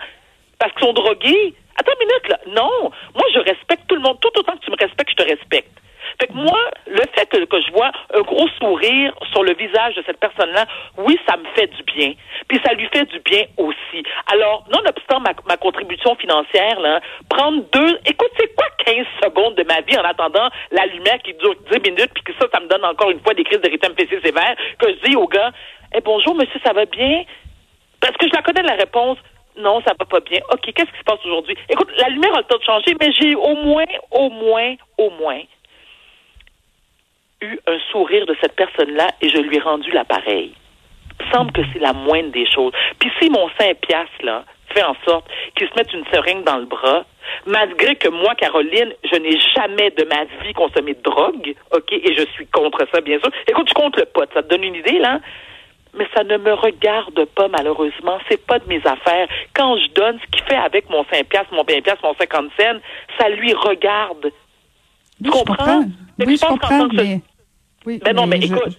parce 0.60 0.72
qu'ils 0.74 0.86
sont 0.88 0.94
drogués? 0.94 1.54
Attends 1.80 1.92
une 2.00 2.08
minute, 2.08 2.28
là. 2.30 2.40
Non. 2.48 2.92
Moi, 3.14 3.26
je 3.34 3.40
respecte 3.40 3.88
tout 3.88 3.96
le 3.96 4.02
monde. 4.02 4.20
Tout 4.20 4.32
autant 4.38 4.54
que 4.54 4.66
tu 4.66 4.72
me 4.72 4.78
respectes, 4.78 5.12
je 5.12 5.16
te 5.24 5.30
respecte. 5.30 5.72
Fait 6.20 6.28
que 6.28 6.34
moi, 6.34 6.60
le 6.88 7.04
fait 7.14 7.28
que, 7.28 7.46
que 7.46 7.62
je 7.62 7.72
vois 7.72 7.92
un 8.14 8.22
gros 8.22 8.48
sourire 8.60 9.14
sur 9.32 9.44
le 9.44 9.54
visage 9.54 9.96
de 9.96 10.04
cette 10.06 10.20
personne-là, 10.20 10.66
oui, 10.98 11.18
ça 11.28 11.38
me 11.38 11.46
fait 11.56 11.68
du 11.68 11.84
bien. 11.84 12.14
Puis 12.48 12.60
ça 12.66 12.74
lui 12.74 12.88
fait 12.92 13.06
du 13.06 13.20
bien 13.20 13.44
aussi. 13.58 14.04
Alors, 14.32 14.66
nonobstant 14.74 15.20
ma, 15.20 15.32
ma 15.48 15.58
contribution 15.58 16.16
financière, 16.16 16.80
là, 16.80 17.02
prendre 17.30 17.64
deux, 17.72 18.00
écoute, 18.06 18.32
c'est 18.40 18.56
quoi 18.56 18.66
15 18.86 19.06
secondes 19.24 19.56
de 19.56 19.64
ma 19.64 19.82
vie 19.82 19.98
en 19.98 20.04
attendant 20.04 20.50
la 20.72 20.88
lumière 20.88 21.20
qui 21.24 21.34
dure 21.36 21.54
10 21.72 21.80
minutes, 21.92 22.12
puis 22.16 22.24
que 22.24 22.34
ça, 22.40 22.48
ça 22.52 22.60
me 22.62 22.68
donne 22.68 22.86
encore 22.86 23.12
une 23.12 23.22
fois 23.22 23.36
des 23.36 23.44
crises 23.44 23.62
de 23.62 23.70
rythme 23.70 23.94
fessé 23.96 24.20
sévère, 24.24 24.56
que 24.80 24.90
je 24.90 25.10
dis 25.10 25.16
au 25.16 25.28
gars, 25.28 25.52
eh 25.94 26.02
bonjour, 26.02 26.34
monsieur, 26.34 26.60
ça 26.66 26.74
va 26.74 26.86
bien? 26.86 27.26
Parce 28.02 28.18
que 28.18 28.28
je 28.28 28.34
la 28.34 28.42
connais 28.42 28.64
la 28.64 28.76
réponse. 28.76 29.18
Non, 29.56 29.82
ça 29.82 29.94
va 29.98 30.06
pas 30.06 30.20
bien. 30.20 30.40
OK, 30.52 30.62
qu'est-ce 30.62 30.92
qui 30.92 31.00
se 31.00 31.04
passe 31.04 31.24
aujourd'hui? 31.26 31.58
Écoute, 31.70 31.90
la 31.98 32.10
lumière 32.10 32.34
a 32.36 32.40
le 32.40 32.44
temps 32.44 32.60
de 32.60 32.64
changer, 32.64 32.96
mais 33.02 33.12
j'ai 33.12 33.34
au 33.34 33.56
moins, 33.56 33.86
au 34.12 34.30
moins, 34.30 34.76
au 35.00 35.10
moins 35.12 35.42
eu 37.48 37.60
un 37.68 37.78
sourire 37.92 38.26
de 38.26 38.36
cette 38.42 38.56
personne-là 38.56 39.08
et 39.22 39.30
je 39.30 39.38
lui 39.38 39.58
ai 39.58 39.60
rendu 39.60 39.90
l'appareil. 39.92 40.54
semble 41.34 41.52
que 41.52 41.62
c'est 41.74 41.80
la 41.80 41.94
moindre 41.94 42.32
des 42.32 42.46
choses. 42.50 42.74
Puis 43.00 43.10
si 43.20 43.30
mon 43.30 43.50
5 43.60 43.78
piastres, 43.78 44.24
là, 44.24 44.44
fait 44.74 44.84
en 44.84 44.96
sorte 45.08 45.26
qu'il 45.56 45.68
se 45.68 45.74
mette 45.76 45.92
une 45.94 46.06
seringue 46.14 46.44
dans 46.44 46.58
le 46.58 46.66
bras, 46.66 47.06
malgré 47.46 47.96
que 47.96 48.10
moi, 48.10 48.36
Caroline, 48.36 48.94
je 49.12 49.18
n'ai 49.18 49.38
jamais 49.56 49.90
de 49.92 50.04
ma 50.06 50.26
vie 50.44 50.54
consommé 50.54 50.94
de 50.94 51.02
drogue, 51.02 51.56
OK, 51.72 51.92
et 51.92 52.14
je 52.16 52.26
suis 52.34 52.46
contre 52.48 52.86
ça, 52.94 53.02
bien 53.02 53.18
sûr. 53.20 53.30
Écoute, 53.48 53.68
je 53.70 53.74
compte 53.74 53.98
le 53.98 54.06
pot, 54.06 54.26
ça 54.34 54.44
te 54.44 54.50
donne 54.50 54.64
une 54.64 54.76
idée, 54.76 55.00
là? 55.00 55.20
Mais 55.98 56.08
ça 56.16 56.24
ne 56.24 56.38
me 56.38 56.54
regarde 56.54 57.26
pas, 57.26 57.48
malheureusement. 57.48 58.20
C'est 58.30 58.46
pas 58.46 58.60
de 58.60 58.68
mes 58.68 58.82
affaires. 58.86 59.28
Quand 59.56 59.78
je 59.80 59.88
donne 59.94 60.20
ce 60.20 60.28
qu'il 60.32 60.46
fait 60.46 60.56
avec 60.58 60.90
mon 60.90 61.04
5 61.12 61.26
piastres, 61.28 61.54
mon 61.54 61.64
20 61.64 61.82
piastres, 61.82 62.04
mon 62.04 62.14
50 62.14 62.52
cents, 62.60 62.80
ça 63.18 63.30
lui 63.30 63.54
regarde. 63.54 64.26
Oui, 64.26 64.32
tu 65.24 65.26
je 65.26 65.32
comprends? 65.32 65.56
comprends. 65.56 65.84
Mais 66.20 66.26
Oui, 66.28 66.36
je 66.36 66.42
je 66.42 66.46
pense 66.46 66.60
comprends, 66.60 66.88
mais... 66.94 67.22
Oui, 67.88 68.02
Ben 68.04 68.14
non, 68.14 68.28
mais 68.28 68.40
écoute. 68.40 68.78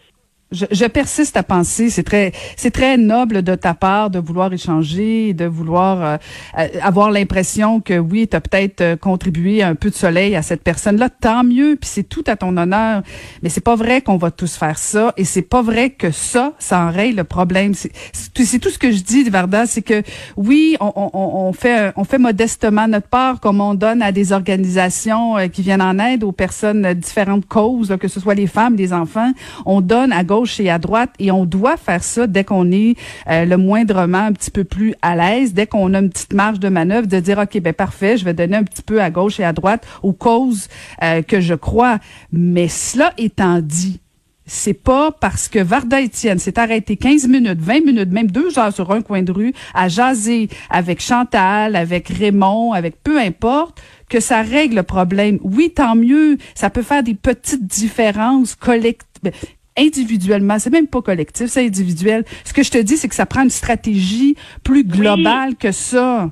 Je, 0.50 0.64
je 0.70 0.86
persiste 0.86 1.36
à 1.36 1.42
penser, 1.42 1.90
c'est 1.90 2.02
très, 2.02 2.32
c'est 2.56 2.70
très 2.70 2.96
noble 2.96 3.42
de 3.42 3.54
ta 3.54 3.74
part 3.74 4.08
de 4.08 4.18
vouloir 4.18 4.50
échanger, 4.50 5.34
de 5.34 5.44
vouloir 5.44 6.02
euh, 6.02 6.16
euh, 6.58 6.68
avoir 6.82 7.10
l'impression 7.10 7.80
que 7.80 7.98
oui, 7.98 8.26
tu 8.28 8.36
as 8.36 8.40
peut-être 8.40 8.80
euh, 8.80 8.96
contribué 8.96 9.62
un 9.62 9.74
peu 9.74 9.90
de 9.90 9.94
soleil 9.94 10.36
à 10.36 10.42
cette 10.42 10.62
personne-là. 10.62 11.10
Tant 11.10 11.44
mieux, 11.44 11.76
puis 11.78 11.90
c'est 11.92 12.08
tout 12.08 12.24
à 12.26 12.36
ton 12.36 12.56
honneur. 12.56 13.02
Mais 13.42 13.50
c'est 13.50 13.60
pas 13.60 13.76
vrai 13.76 14.00
qu'on 14.00 14.16
va 14.16 14.30
tous 14.30 14.56
faire 14.56 14.78
ça, 14.78 15.12
et 15.18 15.24
c'est 15.24 15.42
pas 15.42 15.60
vrai 15.60 15.90
que 15.90 16.10
ça, 16.10 16.54
ça 16.58 16.80
enraye 16.80 17.12
le 17.12 17.24
problème. 17.24 17.74
C'est, 17.74 17.92
tout 18.32 18.70
ce 18.70 18.78
que 18.78 18.90
je 18.90 19.02
dis, 19.02 19.24
Varda, 19.28 19.66
c'est 19.66 19.82
que 19.82 20.02
oui, 20.36 20.76
on, 20.80 20.92
on, 20.96 21.10
on 21.12 21.52
fait, 21.52 21.92
on 21.96 22.04
fait 22.04 22.18
modestement 22.18 22.88
notre 22.88 23.08
part, 23.08 23.40
comme 23.40 23.60
on 23.60 23.74
donne 23.74 24.00
à 24.00 24.12
des 24.12 24.32
organisations 24.32 25.36
euh, 25.36 25.48
qui 25.48 25.60
viennent 25.60 25.82
en 25.82 25.98
aide 25.98 26.24
aux 26.24 26.32
personnes 26.32 26.94
différentes 26.94 27.46
causes, 27.46 27.94
que 28.00 28.08
ce 28.08 28.18
soit 28.18 28.34
les 28.34 28.46
femmes, 28.46 28.76
les 28.76 28.94
enfants. 28.94 29.32
On 29.66 29.80
donne 29.80 30.12
à 30.12 30.24
gauche 30.24 30.38
et 30.61 30.71
à 30.71 30.78
droite 30.78 31.11
et 31.18 31.30
on 31.30 31.45
doit 31.45 31.76
faire 31.76 32.02
ça 32.02 32.26
dès 32.26 32.45
qu'on 32.45 32.71
est 32.71 32.97
euh, 33.28 33.45
le 33.45 33.57
moindrement 33.57 34.18
un 34.18 34.33
petit 34.33 34.50
peu 34.50 34.64
plus 34.64 34.95
à 35.02 35.16
l'aise, 35.16 35.54
dès 35.54 35.66
qu'on 35.66 35.95
a 35.95 35.99
une 35.99 36.11
petite 36.11 36.33
marge 36.33 36.61
de 36.61 36.68
manœuvre, 36.68 37.07
de 37.07 37.21
dire 37.21 37.38
ok 37.38 37.61
ben 37.61 37.73
parfait, 37.73 38.16
je 38.16 38.25
vais 38.25 38.35
donner 38.35 38.57
un 38.57 38.64
petit 38.64 38.83
peu 38.83 39.02
à 39.02 39.11
gauche 39.11 39.40
et 39.40 39.45
à 39.45 39.52
droite 39.52 39.87
aux 40.02 40.12
causes 40.12 40.68
euh, 41.02 41.23
que 41.23 41.40
je 41.40 41.54
crois. 41.54 41.99
Mais 42.33 42.68
cela 42.68 43.12
étant 43.18 43.61
dit, 43.61 44.00
c'est 44.49 44.75
pas 44.75 45.12
parce 45.12 45.47
que 45.49 45.59
Varda 45.59 46.00
Étienne 46.00 46.38
s'est 46.38 46.59
arrêté 46.59 46.97
15 46.97 47.28
minutes, 47.28 47.61
20 47.61 47.85
minutes, 47.85 48.11
même 48.11 48.30
deux 48.30 48.59
heures 48.59 48.73
sur 48.73 48.90
un 48.90 49.02
coin 49.02 49.23
de 49.23 49.30
rue 49.30 49.52
à 49.75 49.88
jaser 49.88 50.49
avec 50.71 51.00
Chantal, 51.00 51.76
avec 51.76 52.09
Raymond, 52.09 52.73
avec 52.73 53.02
peu 53.02 53.18
importe, 53.21 53.80
que 54.09 54.21
ça 54.21 54.42
règle 54.42 54.76
le 54.76 54.83
problème. 54.83 55.38
Oui, 55.42 55.71
tant 55.75 55.95
mieux. 55.95 56.38
Ça 56.54 56.71
peut 56.71 56.83
faire 56.83 57.02
des 57.02 57.14
petites 57.14 57.66
différences 57.66 58.54
collectives. 58.54 59.33
Individuellement, 59.78 60.58
c'est 60.58 60.70
même 60.70 60.88
pas 60.88 61.02
collectif, 61.02 61.47
c'est 61.47 61.64
individuel. 61.64 62.25
Ce 62.44 62.52
que 62.52 62.62
je 62.62 62.70
te 62.70 62.78
dis, 62.78 62.97
c'est 62.97 63.08
que 63.08 63.14
ça 63.14 63.26
prend 63.26 63.42
une 63.42 63.50
stratégie 63.50 64.37
plus 64.64 64.85
globale 64.85 65.56
que 65.56 65.73
ça. 65.73 66.30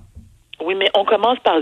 Oui, 0.64 0.74
mais 0.78 0.90
on 0.94 1.04
commence 1.04 1.38
par, 1.40 1.56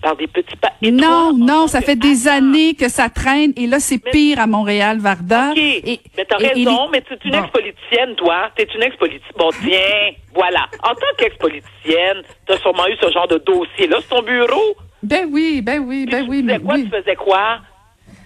par 0.00 0.16
des 0.16 0.28
petits 0.28 0.56
pas. 0.56 0.70
Et 0.80 0.92
non, 0.92 1.32
non, 1.36 1.66
ça 1.66 1.80
fait 1.80 1.96
des 1.96 2.28
années 2.28 2.74
que 2.74 2.88
ça 2.88 3.08
traîne 3.08 3.52
et 3.56 3.66
là 3.66 3.80
c'est 3.80 3.98
pire 3.98 4.38
à 4.38 4.46
Montréal, 4.46 4.98
Varda. 5.00 5.50
OK, 5.50 5.58
Et, 5.58 6.00
mais 6.16 6.24
t'as 6.24 6.36
raison, 6.36 6.88
mais 6.92 7.02
tu 7.02 7.14
es 7.14 7.18
une 7.24 7.34
ex-politicienne, 7.34 8.14
toi. 8.16 8.50
T'es 8.56 8.68
une 8.74 8.82
ex-politicienne. 8.84 9.34
Bon, 9.36 9.50
tiens, 9.60 10.12
voilà. 10.34 10.66
En 10.84 10.94
tant 10.94 11.12
qu'ex-politicienne, 11.18 12.22
t'as 12.46 12.58
sûrement 12.58 12.86
eu 12.86 12.96
ce 13.02 13.10
genre 13.10 13.26
de 13.28 13.38
dossier-là 13.38 14.00
sur 14.02 14.18
ton 14.18 14.22
bureau. 14.22 14.76
Ben 15.02 15.28
oui, 15.30 15.62
ben 15.62 15.80
oui, 15.86 16.06
ben 16.10 16.26
oui, 16.28 16.42
mais 16.42 16.58
quoi? 16.58 16.74
oui. 16.74 16.84
Tu 16.84 16.96
faisais 16.96 17.16
quoi? 17.16 17.58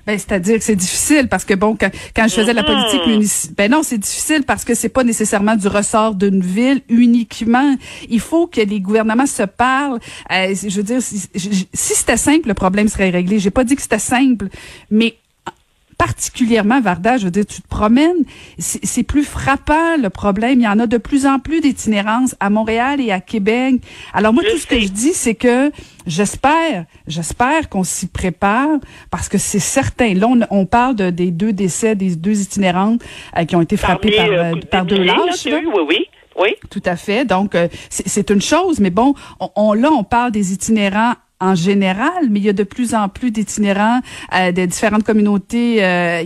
Ben, 0.06 0.18
c'est-à-dire 0.18 0.58
que 0.58 0.64
c'est 0.64 0.76
difficile 0.76 1.28
parce 1.28 1.44
que 1.44 1.54
bon, 1.54 1.76
quand, 1.78 1.90
quand 2.14 2.26
je 2.28 2.34
faisais 2.34 2.52
la 2.52 2.64
politique 2.64 3.02
Mhm. 3.06 3.12
municipale, 3.12 3.54
ben 3.56 3.70
non, 3.70 3.82
c'est 3.82 3.98
difficile 3.98 4.42
parce 4.44 4.64
que 4.64 4.74
c'est 4.74 4.88
pas 4.88 5.04
nécessairement 5.04 5.54
du 5.56 5.68
ressort 5.68 6.14
d'une 6.14 6.40
ville 6.42 6.82
uniquement. 6.88 7.76
Il 8.08 8.20
faut 8.20 8.46
que 8.46 8.60
les 8.60 8.80
gouvernements 8.80 9.26
se 9.26 9.44
parlent. 9.44 10.00
Euh, 10.30 10.54
je 10.60 10.76
veux 10.76 10.82
dire, 10.82 11.00
si, 11.02 11.18
si 11.34 11.68
si 11.72 11.94
c'était 11.94 12.16
simple, 12.16 12.48
le 12.48 12.54
problème 12.54 12.88
serait 12.88 13.10
réglé. 13.10 13.38
J'ai 13.38 13.50
pas 13.50 13.64
dit 13.64 13.76
que 13.76 13.82
c'était 13.82 13.98
simple, 13.98 14.48
mais 14.90 15.16
particulièrement 16.06 16.80
Varda, 16.80 17.16
je 17.16 17.26
veux 17.26 17.30
dire, 17.30 17.46
tu 17.46 17.62
te 17.62 17.68
promènes, 17.68 18.24
c'est 18.58 19.04
plus 19.04 19.22
frappant 19.22 19.96
le 19.96 20.10
problème. 20.10 20.58
Il 20.58 20.64
y 20.64 20.68
en 20.68 20.80
a 20.80 20.88
de 20.88 20.96
plus 20.96 21.26
en 21.26 21.38
plus 21.38 21.60
d'itinérance 21.60 22.34
à 22.40 22.50
Montréal 22.50 23.00
et 23.00 23.12
à 23.12 23.20
Québec. 23.20 23.76
Alors 24.12 24.32
moi, 24.32 24.42
Je 24.44 24.50
tout 24.50 24.58
ce 24.58 24.66
que 24.66 24.80
je 24.80 24.88
dis, 24.88 25.12
c'est 25.12 25.36
que 25.36 25.70
j'espère, 26.08 26.86
j'espère 27.06 27.68
qu'on 27.68 27.84
s'y 27.84 28.08
prépare 28.08 28.78
parce 29.12 29.28
que 29.28 29.38
c'est 29.38 29.60
certain. 29.60 30.12
Là, 30.14 30.26
on, 30.26 30.40
on 30.50 30.66
parle 30.66 30.96
de, 30.96 31.10
des 31.10 31.30
deux 31.30 31.52
décès, 31.52 31.94
des 31.94 32.16
deux 32.16 32.42
itinérantes 32.42 33.00
euh, 33.38 33.44
qui 33.44 33.54
ont 33.54 33.60
été 33.62 33.76
frappées 33.76 34.16
par, 34.16 34.26
euh, 34.28 34.54
par 34.72 34.84
deux 34.84 35.04
lâches. 35.04 35.46
Oui, 35.46 35.62
oui. 35.86 36.06
Oui. 36.36 36.54
Tout 36.70 36.82
à 36.84 36.96
fait. 36.96 37.24
Donc, 37.26 37.54
euh, 37.54 37.68
c'est 37.90 38.08
c'est 38.08 38.30
une 38.30 38.40
chose, 38.42 38.80
mais 38.80 38.90
bon, 38.90 39.14
on, 39.38 39.50
on- 39.54 39.72
là, 39.74 39.90
on 39.92 40.02
parle 40.02 40.32
des 40.32 40.52
itinérants 40.52 41.12
en 41.42 41.56
général, 41.56 42.28
mais 42.30 42.38
il 42.38 42.44
y 42.44 42.48
a 42.48 42.52
de 42.52 42.62
plus 42.62 42.94
en 42.94 43.08
plus 43.08 43.32
d'itinérants 43.32 44.00
euh, 44.32 44.52
de 44.52 44.64
différentes 44.64 45.02
communautés 45.02 45.84
euh, 45.84 46.22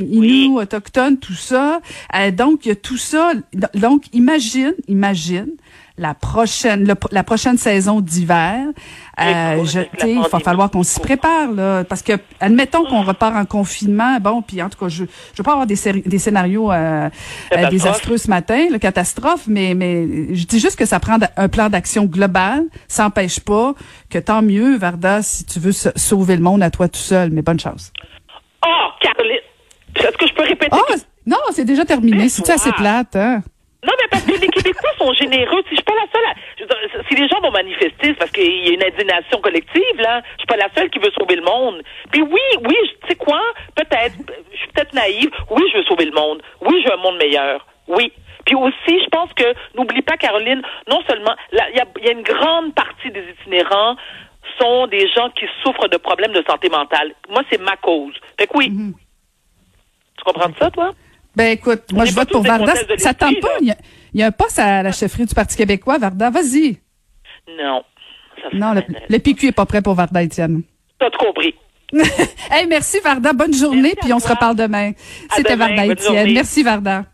autochtones, 0.54 1.16
tout 1.16 1.32
ça. 1.32 1.80
Euh, 2.14 2.30
donc, 2.30 2.66
il 2.66 2.68
y 2.68 2.72
a 2.72 2.76
tout 2.76 2.98
ça. 2.98 3.32
Donc, 3.74 4.04
imagine, 4.12 4.74
imagine 4.88 5.52
la 5.98 6.12
prochaine, 6.14 6.86
le- 6.86 6.94
la 7.10 7.24
prochaine 7.24 7.56
saison 7.56 8.00
d'hiver. 8.00 8.66
Euh, 9.18 9.64
je, 9.64 9.80
la 9.98 10.06
il 10.06 10.20
va 10.20 10.40
falloir 10.40 10.70
qu'on 10.70 10.82
s'y 10.82 11.00
prépare 11.00 11.50
là, 11.52 11.84
parce 11.84 12.02
que 12.02 12.12
admettons 12.40 12.84
qu'on 12.84 13.02
repart 13.02 13.34
en 13.34 13.46
confinement. 13.46 14.18
Bon, 14.20 14.42
puis 14.42 14.60
en 14.62 14.68
tout 14.68 14.78
cas, 14.78 14.88
je 14.88 15.04
je 15.04 15.38
veux 15.38 15.42
pas 15.44 15.52
avoir 15.52 15.66
des, 15.66 15.76
des 16.04 16.18
scénarios 16.18 16.70
euh, 16.70 17.08
euh, 17.56 17.68
désastreux 17.70 18.18
ce 18.18 18.28
matin, 18.28 18.66
le 18.70 18.78
catastrophe, 18.78 19.44
mais 19.46 19.74
mais 19.74 20.34
je 20.34 20.44
dis 20.46 20.60
juste 20.60 20.76
que 20.78 20.84
ça 20.84 21.00
prend 21.00 21.16
un 21.36 21.48
plan 21.48 21.68
d'action 21.70 22.04
global. 22.04 22.64
Ça 22.88 23.04
n'empêche 23.04 23.40
pas 23.40 23.72
que 24.10 24.18
tant 24.18 24.42
mieux, 24.42 24.76
Varda, 24.76 25.22
si 25.22 25.44
tu 25.46 25.58
veux 25.60 25.72
sa- 25.72 25.92
sauver 25.96 26.36
le 26.36 26.42
monde 26.42 26.62
à 26.62 26.70
toi 26.70 26.88
tout 26.88 26.98
seul. 27.00 27.30
Mais 27.30 27.40
bonne 27.42 27.58
chance. 27.60 27.92
Oh, 28.66 28.68
Caroline! 29.00 29.38
Est-ce 29.94 30.16
que 30.18 30.26
je 30.26 30.34
peux 30.34 30.42
répéter? 30.42 30.70
Oh 30.76 30.94
non, 31.24 31.38
c'est 31.52 31.64
déjà 31.64 31.84
terminé. 31.84 32.28
C'est 32.28 32.48
assez 32.50 32.70
plate, 32.72 33.16
hein? 33.16 33.42
Non, 33.86 33.92
mais 34.00 34.08
parce 34.10 34.24
que 34.24 34.32
les 34.32 34.48
Québécois 34.48 34.90
sont 34.98 35.12
généreux. 35.14 35.62
Si 35.68 35.70
je 35.70 35.76
suis 35.76 35.84
pas 35.84 35.94
la 35.94 36.10
seule 36.12 36.24
à... 36.24 36.34
je 36.58 36.62
veux 36.62 36.68
dire, 36.68 37.04
Si 37.08 37.14
les 37.14 37.28
gens 37.28 37.40
vont 37.40 37.52
manifester, 37.52 37.92
c'est 38.08 38.14
parce 38.14 38.32
qu'il 38.32 38.66
y 38.66 38.70
a 38.70 38.72
une 38.72 38.82
indignation 38.82 39.40
collective, 39.40 39.96
là. 39.98 40.22
Je 40.32 40.38
suis 40.38 40.46
pas 40.46 40.56
la 40.56 40.68
seule 40.74 40.90
qui 40.90 40.98
veut 40.98 41.12
sauver 41.16 41.36
le 41.36 41.42
monde. 41.42 41.82
Puis 42.10 42.22
oui, 42.22 42.40
oui, 42.66 42.76
tu 43.02 43.08
sais 43.08 43.14
quoi? 43.14 43.40
Peut-être, 43.76 44.14
je 44.52 44.56
suis 44.56 44.68
peut-être 44.68 44.92
naïve. 44.92 45.30
Oui, 45.50 45.62
je 45.72 45.78
veux 45.78 45.84
sauver 45.84 46.06
le 46.06 46.12
monde. 46.12 46.42
Oui, 46.62 46.82
je 46.82 46.88
veux 46.88 46.94
un 46.94 47.02
monde 47.02 47.18
meilleur. 47.18 47.64
Oui. 47.86 48.12
Puis 48.44 48.56
aussi, 48.56 49.00
je 49.04 49.08
pense 49.10 49.32
que, 49.34 49.54
n'oublie 49.76 50.02
pas, 50.02 50.16
Caroline, 50.16 50.62
non 50.88 51.02
seulement, 51.08 51.34
il 51.52 51.58
y 51.58 51.80
a, 51.80 51.84
il 51.98 52.04
y 52.04 52.08
a 52.08 52.12
une 52.12 52.22
grande 52.22 52.74
partie 52.74 53.10
des 53.10 53.24
itinérants 53.40 53.96
sont 54.60 54.86
des 54.86 55.08
gens 55.08 55.30
qui 55.30 55.44
souffrent 55.62 55.88
de 55.88 55.96
problèmes 55.96 56.32
de 56.32 56.42
santé 56.48 56.68
mentale. 56.68 57.14
Moi, 57.28 57.42
c'est 57.50 57.60
ma 57.60 57.76
cause. 57.76 58.14
Fait 58.38 58.46
que 58.46 58.56
oui. 58.56 58.70
Tu 60.16 60.24
comprends 60.24 60.52
ça, 60.58 60.70
toi? 60.70 60.90
Ben 61.36 61.52
écoute, 61.52 61.92
moi 61.92 62.06
je 62.06 62.14
vote 62.14 62.30
pour 62.30 62.42
Varda. 62.42 62.74
Ça 62.96 63.12
tente 63.14 63.40
pas. 63.40 63.48
Il 63.60 63.68
y, 63.68 63.70
a, 63.70 63.76
il 64.14 64.20
y 64.20 64.22
a 64.22 64.26
un 64.26 64.32
poste 64.32 64.58
à 64.58 64.82
la 64.82 64.90
chefferie 64.92 65.26
du 65.26 65.34
Parti 65.34 65.56
québécois, 65.56 65.98
Varda. 65.98 66.30
Vas-y. 66.30 66.78
Non. 67.58 67.82
Ça, 68.42 68.48
Non, 68.52 68.72
le, 68.72 68.82
le 69.08 69.18
PQ 69.18 69.48
est 69.48 69.52
pas 69.52 69.66
prêt 69.66 69.82
pour 69.82 69.94
Varda, 69.94 70.22
Étienne. 70.22 70.62
T'as 70.98 71.10
tout 71.10 71.18
compris. 71.18 71.54
hey, 72.50 72.66
merci 72.66 72.98
Varda. 73.00 73.32
Bonne 73.32 73.54
journée, 73.54 73.80
Merci 73.82 73.96
puis 74.02 74.12
on 74.12 74.18
se 74.18 74.28
reparle 74.28 74.56
demain. 74.56 74.92
C'était 75.34 75.56
Varda 75.56 75.86
Étienne. 75.86 76.32
Merci 76.32 76.62
Varda. 76.62 77.04